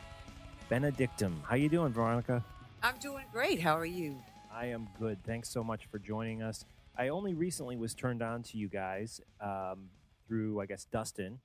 [0.69, 1.41] Benedictum.
[1.43, 2.43] How you doing, Veronica?
[2.83, 3.59] I'm doing great.
[3.59, 4.17] How are you?
[4.53, 5.23] I am good.
[5.23, 6.65] Thanks so much for joining us.
[6.95, 9.89] I only recently was turned on to you guys um,
[10.27, 11.39] through, I guess, Dustin,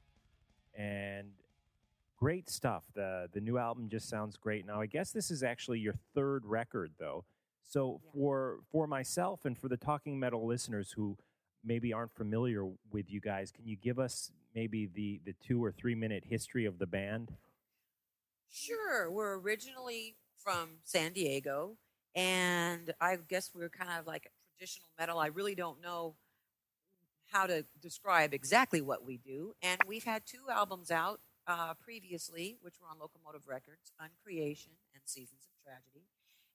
[0.76, 1.28] and
[2.18, 2.84] great stuff.
[2.94, 4.66] the The new album just sounds great.
[4.66, 7.24] Now, I guess this is actually your third record, though.
[7.62, 11.16] So for for myself and for the Talking Metal listeners who
[11.64, 15.72] maybe aren't familiar with you guys, can you give us maybe the the two or
[15.72, 17.32] three minute history of the band?
[18.50, 19.10] Sure.
[19.10, 21.76] We're originally from San Diego,
[22.14, 25.18] and I guess we're kind of like traditional metal.
[25.18, 26.14] I really don't know
[27.32, 29.54] how to describe exactly what we do.
[29.62, 35.02] And we've had two albums out uh, previously, which were on Locomotive Records, Uncreation and
[35.06, 36.06] Seasons of Tragedy.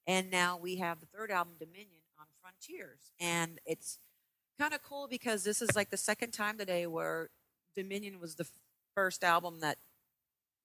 [0.06, 3.12] And now we have the third album, Dominion, on Frontiers.
[3.20, 3.98] And it's
[4.58, 7.28] kind of cool because this is like the second time today where
[7.74, 8.46] Dominion was the
[8.94, 9.78] first album that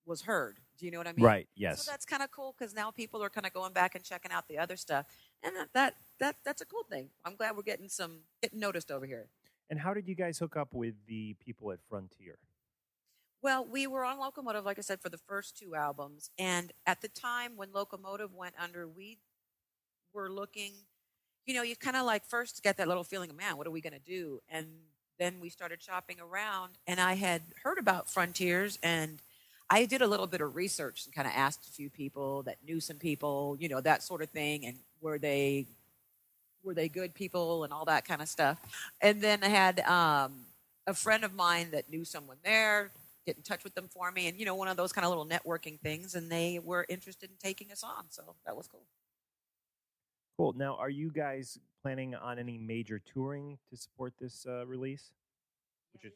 [0.06, 0.60] was heard.
[0.78, 1.24] Do you know what I mean?
[1.24, 1.84] Right, yes.
[1.84, 4.32] So that's kind of cool because now people are kind of going back and checking
[4.32, 5.06] out the other stuff,
[5.42, 7.10] and that, that that that's a cool thing.
[7.24, 9.28] I'm glad we're getting some getting noticed over here.
[9.70, 12.38] And how did you guys hook up with the people at Frontier?
[13.40, 17.00] Well, we were on Locomotive, like I said, for the first two albums, and at
[17.02, 19.18] the time when Locomotive went under, we
[20.12, 20.72] were looking.
[21.46, 23.70] You know, you kind of like first get that little feeling of, man, what are
[23.70, 24.40] we going to do?
[24.48, 24.66] And
[25.18, 29.20] then we started shopping around, and I had heard about Frontiers, and
[29.70, 32.58] I did a little bit of research and kind of asked a few people that
[32.66, 35.66] knew some people, you know, that sort of thing, and were they
[36.62, 38.58] were they good people and all that kind of stuff.
[39.00, 40.46] And then I had um,
[40.86, 42.90] a friend of mine that knew someone there,
[43.26, 45.10] get in touch with them for me, and you know, one of those kind of
[45.10, 48.84] little networking things, and they were interested in taking us on, so that was cool.
[50.36, 50.52] Cool.
[50.54, 55.12] Now, are you guys planning on any major touring to support this uh, release?
[55.92, 56.12] Which is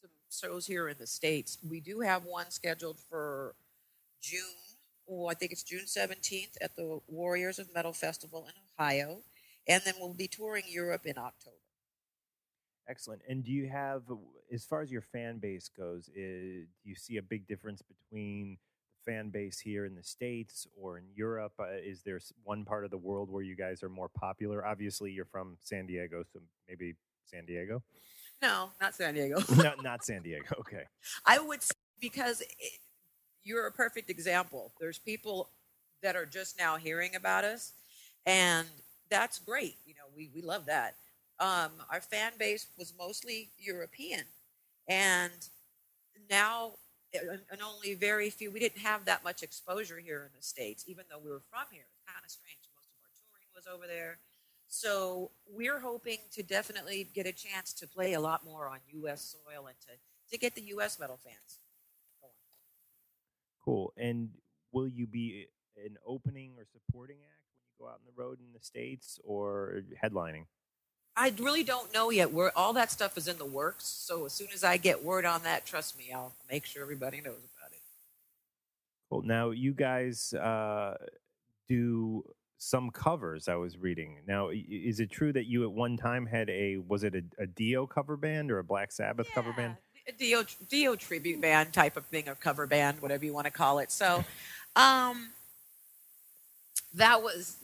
[0.00, 1.58] Some shows here in the states.
[1.68, 3.54] We do have one scheduled for
[4.22, 4.40] June.
[5.10, 9.22] Oh, I think it's June seventeenth at the Warriors of Metal Festival in Ohio,
[9.66, 11.56] and then we'll be touring Europe in October.
[12.88, 13.22] excellent.
[13.28, 14.02] And do you have,
[14.52, 18.58] as far as your fan base goes, is, do you see a big difference between
[19.08, 21.52] fan base here in the states or in Europe?
[21.58, 24.66] Uh, is there one part of the world where you guys are more popular?
[24.66, 26.94] Obviously, you're from San Diego, so maybe
[27.24, 27.82] San Diego.
[28.42, 29.42] No, not San Diego.
[29.56, 30.44] no, not San Diego.
[30.60, 30.84] Okay.
[31.24, 31.60] I would
[32.00, 32.78] because it,
[33.42, 34.72] you're a perfect example.
[34.78, 35.50] There's people
[36.02, 37.72] that are just now hearing about us,
[38.26, 38.68] and
[39.10, 39.76] that's great.
[39.86, 40.96] You know, we we love that.
[41.40, 44.24] Um, our fan base was mostly European,
[44.88, 45.32] and
[46.30, 46.72] now
[47.14, 48.50] and only very few.
[48.50, 51.66] We didn't have that much exposure here in the states, even though we were from
[51.70, 51.84] here.
[51.90, 52.68] It's kind of strange.
[52.74, 54.18] Most of our touring was over there.
[54.68, 59.34] So we're hoping to definitely get a chance to play a lot more on U.S.
[59.34, 59.92] soil and to,
[60.30, 61.00] to get the U.S.
[61.00, 61.60] metal fans.
[62.20, 62.32] Going.
[63.64, 63.92] Cool.
[63.96, 64.28] And
[64.72, 65.46] will you be
[65.82, 69.18] an opening or supporting act when you go out on the road in the states
[69.24, 70.44] or headlining?
[71.18, 72.32] I really don't know yet.
[72.32, 73.84] Where all that stuff is in the works.
[73.84, 77.20] So as soon as I get word on that, trust me, I'll make sure everybody
[77.20, 77.80] knows about it.
[79.10, 79.22] Cool.
[79.22, 80.94] Now you guys uh,
[81.68, 82.24] do
[82.58, 83.48] some covers.
[83.48, 84.18] I was reading.
[84.28, 87.46] Now, is it true that you at one time had a was it a, a
[87.46, 89.76] Dio cover band or a Black Sabbath cover band?
[90.06, 93.50] A Dio, Dio tribute band type of thing, or cover band, whatever you want to
[93.50, 93.90] call it.
[93.90, 94.24] So,
[94.76, 95.30] um,
[96.94, 97.56] that was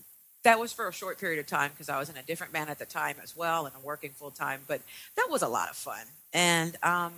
[0.45, 2.71] that was for a short period of time because I was in a different band
[2.71, 4.61] at the time as well and I'm working full time.
[4.67, 4.81] But
[5.17, 6.05] that was a lot of fun.
[6.33, 7.13] And um,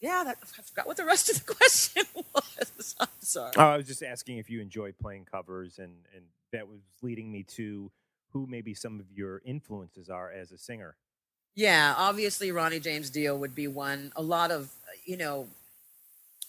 [0.00, 2.94] yeah, that, I forgot what the rest of the question was.
[3.00, 3.52] I'm sorry.
[3.56, 7.30] Oh, I was just asking if you enjoy playing covers, and and that was leading
[7.32, 7.90] me to
[8.32, 10.96] who maybe some of your influences are as a singer.
[11.54, 14.12] Yeah, obviously Ronnie James Dio would be one.
[14.16, 14.70] A lot of
[15.04, 15.48] you know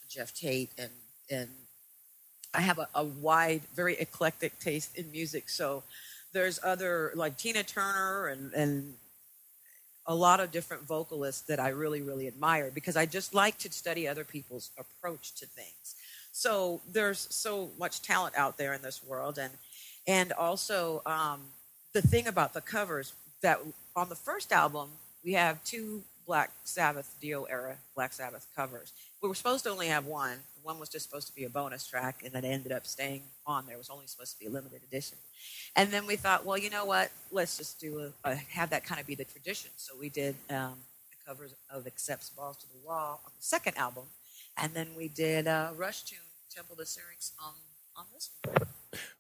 [0.09, 0.91] Geoff Tate and
[1.29, 1.49] and
[2.57, 5.47] I have a, a wide, very eclectic taste in music.
[5.47, 5.83] So
[6.33, 8.93] there's other like Tina Turner and and
[10.07, 13.71] a lot of different vocalists that I really really admire because I just like to
[13.71, 15.95] study other people's approach to things.
[16.31, 19.53] So there's so much talent out there in this world and
[20.07, 21.41] and also um,
[21.93, 23.59] the thing about the covers that
[23.95, 24.89] on the first album
[25.23, 28.93] we have two Black Sabbath Dio era Black Sabbath covers.
[29.21, 30.39] We were supposed to only have one.
[30.61, 33.23] One was just supposed to be a bonus track, and then it ended up staying
[33.47, 33.75] on there.
[33.75, 35.17] It was only supposed to be a limited edition.
[35.75, 37.09] And then we thought, well, you know what?
[37.31, 39.71] Let's just do a, a have that kind of be the tradition.
[39.75, 40.75] So we did um,
[41.09, 44.03] the covers of "Accepts Balls to the Wall" on the second album,
[44.55, 46.19] and then we did uh, Rush tune
[46.53, 47.53] "Temple to Syrinx" on
[47.95, 48.67] on this one.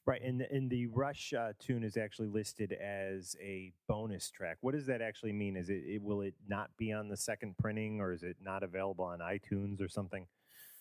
[0.05, 4.57] Right, and and the Rush uh, tune is actually listed as a bonus track.
[4.61, 5.57] What does that actually mean?
[5.57, 8.63] Is it, it will it not be on the second printing, or is it not
[8.63, 10.25] available on iTunes or something?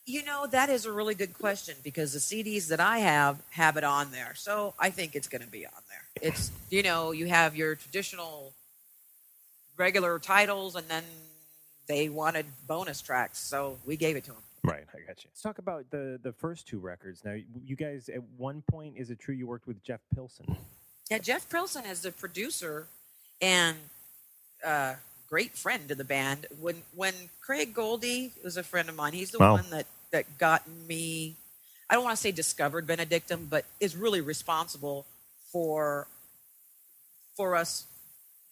[0.08, 3.76] You know, that is a really good question because the CDs that I have have
[3.76, 4.34] it on there.
[4.36, 6.28] So I think it's going to be on there.
[6.28, 8.52] It's, you know, you have your traditional
[9.76, 11.02] regular titles and then
[11.88, 13.40] they wanted bonus tracks.
[13.40, 14.42] So we gave it to them.
[14.62, 15.30] Right, I got you.
[15.30, 17.24] Let's talk about the the first two records.
[17.24, 20.46] Now, you guys at one point, is it true you worked with Jeff Pilson?
[21.10, 22.88] Yeah, Jeff Pilson is the producer
[23.40, 23.76] and
[24.64, 24.94] uh,
[25.28, 26.46] great friend to the band.
[26.60, 29.54] When when Craig Goldy was a friend of mine, he's the Wow.
[29.54, 31.36] one that that got me.
[31.88, 35.06] I don't want to say discovered Benedictum, but is really responsible
[35.52, 36.08] for
[37.36, 37.86] for us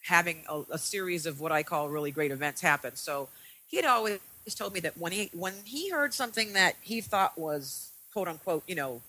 [0.03, 2.95] having a, a series of what I call really great events happen.
[2.95, 3.27] So
[3.67, 3.85] he had
[4.45, 8.27] always told me that when he when he heard something that he thought was quote
[8.27, 9.01] unquote you know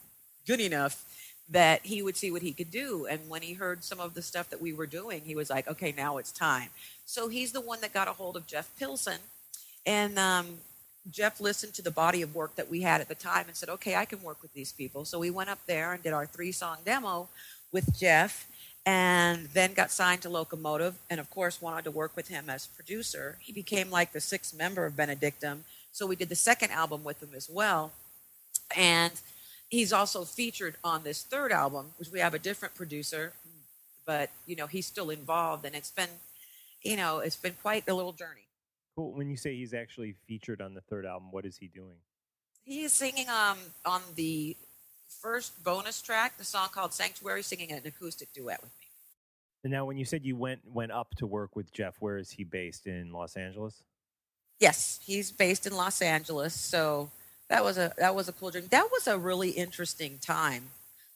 [0.47, 1.05] good enough
[1.51, 3.07] that he would see what he could do.
[3.09, 5.69] And when he heard some of the stuff that we were doing he was like
[5.69, 6.71] okay now it's time.
[7.05, 9.19] So he's the one that got a hold of jeff pilson
[9.85, 10.47] and um,
[11.11, 13.69] jeff listened to the body of work that we had at the time and said
[13.69, 15.05] okay i can work with these people.
[15.05, 17.29] So we went up there and did our three song demo
[17.73, 18.47] with jeff
[18.87, 22.69] and then got signed to Locomotive, and of course wanted to work with him as
[22.69, 23.37] producer.
[23.41, 27.21] He became like the sixth member of Benedictum, so we did the second album with
[27.21, 27.91] him as well.
[28.77, 29.13] And
[29.69, 33.33] he's also featured on this third album, which we have a different producer,
[34.07, 36.21] but you know he's still involved, and it's been,
[36.83, 38.47] you know, it's been quite a little journey.
[38.95, 39.13] Cool.
[39.13, 41.97] When you say he's actually featured on the third album, what is he doing?
[42.65, 44.57] He is singing um, on the
[45.27, 48.87] first bonus track, the song called Sanctuary, singing an acoustic duet with me.
[49.65, 52.31] And now, when you said you went went up to work with Jeff, where is
[52.31, 53.83] he based in Los Angeles?
[54.61, 57.11] Yes, he's based in Los Angeles, so
[57.49, 58.67] that was a that was a cool dream.
[58.71, 60.63] That was a really interesting time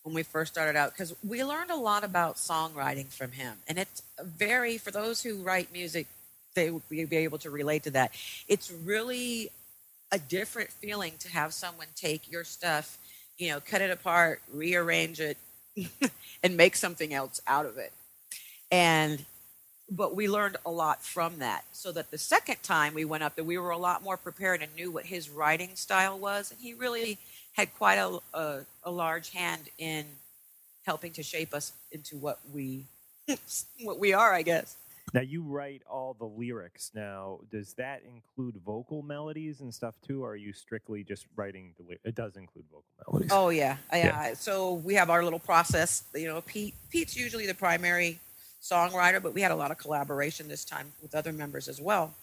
[0.02, 3.78] when we first started out because we learned a lot about songwriting from him, and
[3.78, 6.08] it's very for those who write music,
[6.56, 8.10] they would be able to relate to that.
[8.48, 9.50] It's really
[10.10, 12.98] a different feeling to have someone take your stuff,
[13.40, 15.38] you know, cut it apart, rearrange it,
[16.42, 17.92] and make something else out of it.
[18.70, 19.24] And
[19.92, 21.64] but we learned a lot from that.
[21.72, 24.62] So that the second time we went up there, we were a lot more prepared
[24.62, 27.18] and knew what his writing style was, and he really
[27.54, 30.04] had quite a, a, a large hand in
[30.86, 32.84] helping to shape us into what we
[33.82, 34.76] what we are, I guess.
[35.12, 36.92] Now you write all the lyrics.
[36.94, 41.74] Now, does that include vocal melodies and stuff too, or are you strictly just writing
[41.78, 41.96] the?
[42.04, 43.30] It does include vocal melodies.
[43.32, 44.28] Oh yeah, Yeah.
[44.28, 44.34] yeah.
[44.34, 46.04] So we have our little process.
[46.14, 48.18] You know, Pete Pete's usually the primary
[48.62, 52.14] songwriter, but we had a lot of collaboration this time with other members as well.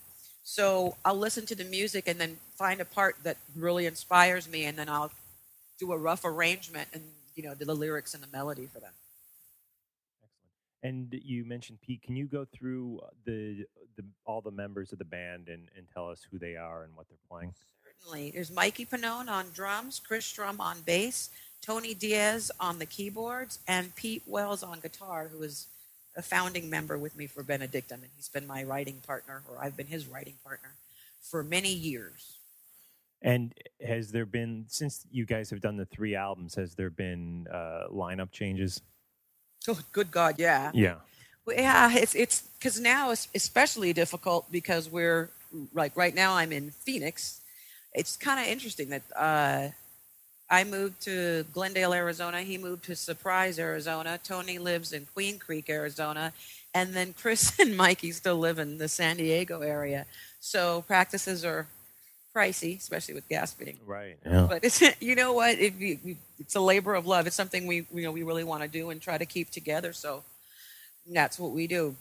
[0.43, 4.63] So I'll listen to the music and then find a part that really inspires me,
[4.65, 5.11] and then I'll
[5.79, 7.03] do a rough arrangement and
[7.35, 8.93] you know do the lyrics and the melody for them.
[10.83, 12.03] And you mentioned Pete.
[12.03, 13.65] Can you go through the
[13.95, 16.95] the all the members of the band and, and tell us who they are and
[16.95, 17.53] what they're playing?
[17.83, 18.31] Certainly.
[18.31, 21.29] There's Mikey Pannone on drums, Chris Shrum on bass,
[21.61, 25.67] Tony Diaz on the keyboards, and Pete Wells on guitar, who is
[26.15, 29.77] a founding member with me for Benedictum, and he's been my writing partner, or I've
[29.77, 30.75] been his writing partner
[31.21, 32.37] for many years.
[33.21, 33.53] And
[33.85, 36.55] has there been since you guys have done the three albums?
[36.55, 38.81] Has there been uh, lineup changes?
[39.67, 40.71] Oh, good God, yeah.
[40.73, 40.95] Yeah.
[41.45, 45.29] Well, yeah, it's it's because now it's especially difficult because we're
[45.73, 47.41] like right now I'm in Phoenix.
[47.93, 49.69] It's kind of interesting that uh,
[50.49, 52.41] I moved to Glendale, Arizona.
[52.41, 54.19] He moved to Surprise, Arizona.
[54.23, 56.33] Tony lives in Queen Creek, Arizona,
[56.73, 60.05] and then Chris and Mikey still live in the San Diego area.
[60.39, 61.67] So practices are
[62.37, 64.17] pricey, especially with gas being Right.
[64.23, 65.73] but it's you know what it,
[66.39, 67.27] it's a labor of love.
[67.27, 69.91] It's something we you know we really want to do and try to keep together.
[69.93, 70.23] So
[71.19, 71.95] that's what we do.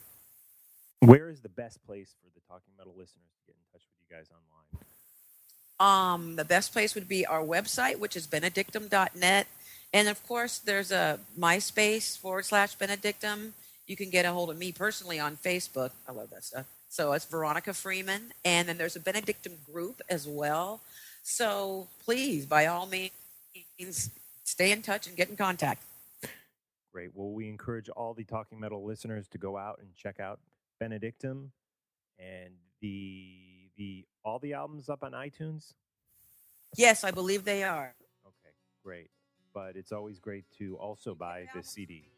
[1.00, 3.98] Where is the best place for the Talking Metal listeners to get in touch with
[4.02, 4.52] you guys online?
[5.78, 9.46] Um, the best place would be our website, which is benedictum.net.
[9.92, 13.54] And of course, there's a MySpace forward slash Benedictum.
[13.86, 15.90] You can get a hold of me personally on Facebook.
[16.08, 16.66] I love that stuff.
[16.88, 18.32] So it's Veronica Freeman.
[18.44, 20.82] And then there's a Benedictum group as well.
[21.22, 23.10] So please, by all means,
[24.44, 25.84] stay in touch and get in contact.
[26.92, 27.10] Great.
[27.14, 30.40] Well, we encourage all the Talking Metal listeners to go out and check out
[30.80, 31.52] Benedictum
[32.18, 35.74] and the the all the albums up on iTunes.
[36.76, 37.94] Yes, I believe they are.
[38.26, 39.10] Okay, great.
[39.52, 42.08] But it's always great to also buy the CD.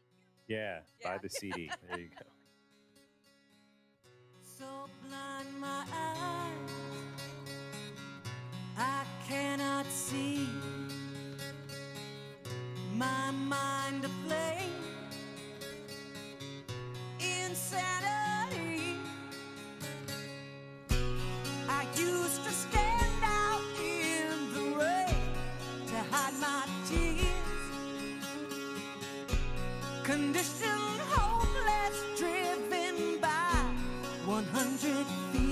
[0.47, 1.71] Yeah, buy the CD.
[1.89, 2.25] There you go.
[4.59, 4.65] So
[5.07, 6.69] blind my eyes,
[8.77, 10.49] I cannot see.
[12.97, 14.83] My mind aflame,
[17.21, 18.97] insanity.
[21.69, 25.31] I used to stand out in the rain
[25.87, 27.63] to hide my tears.
[30.03, 30.88] Conditioned,
[34.81, 35.48] 100 fears.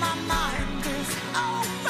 [0.00, 1.80] my mind is open.
[1.84, 1.89] Oh,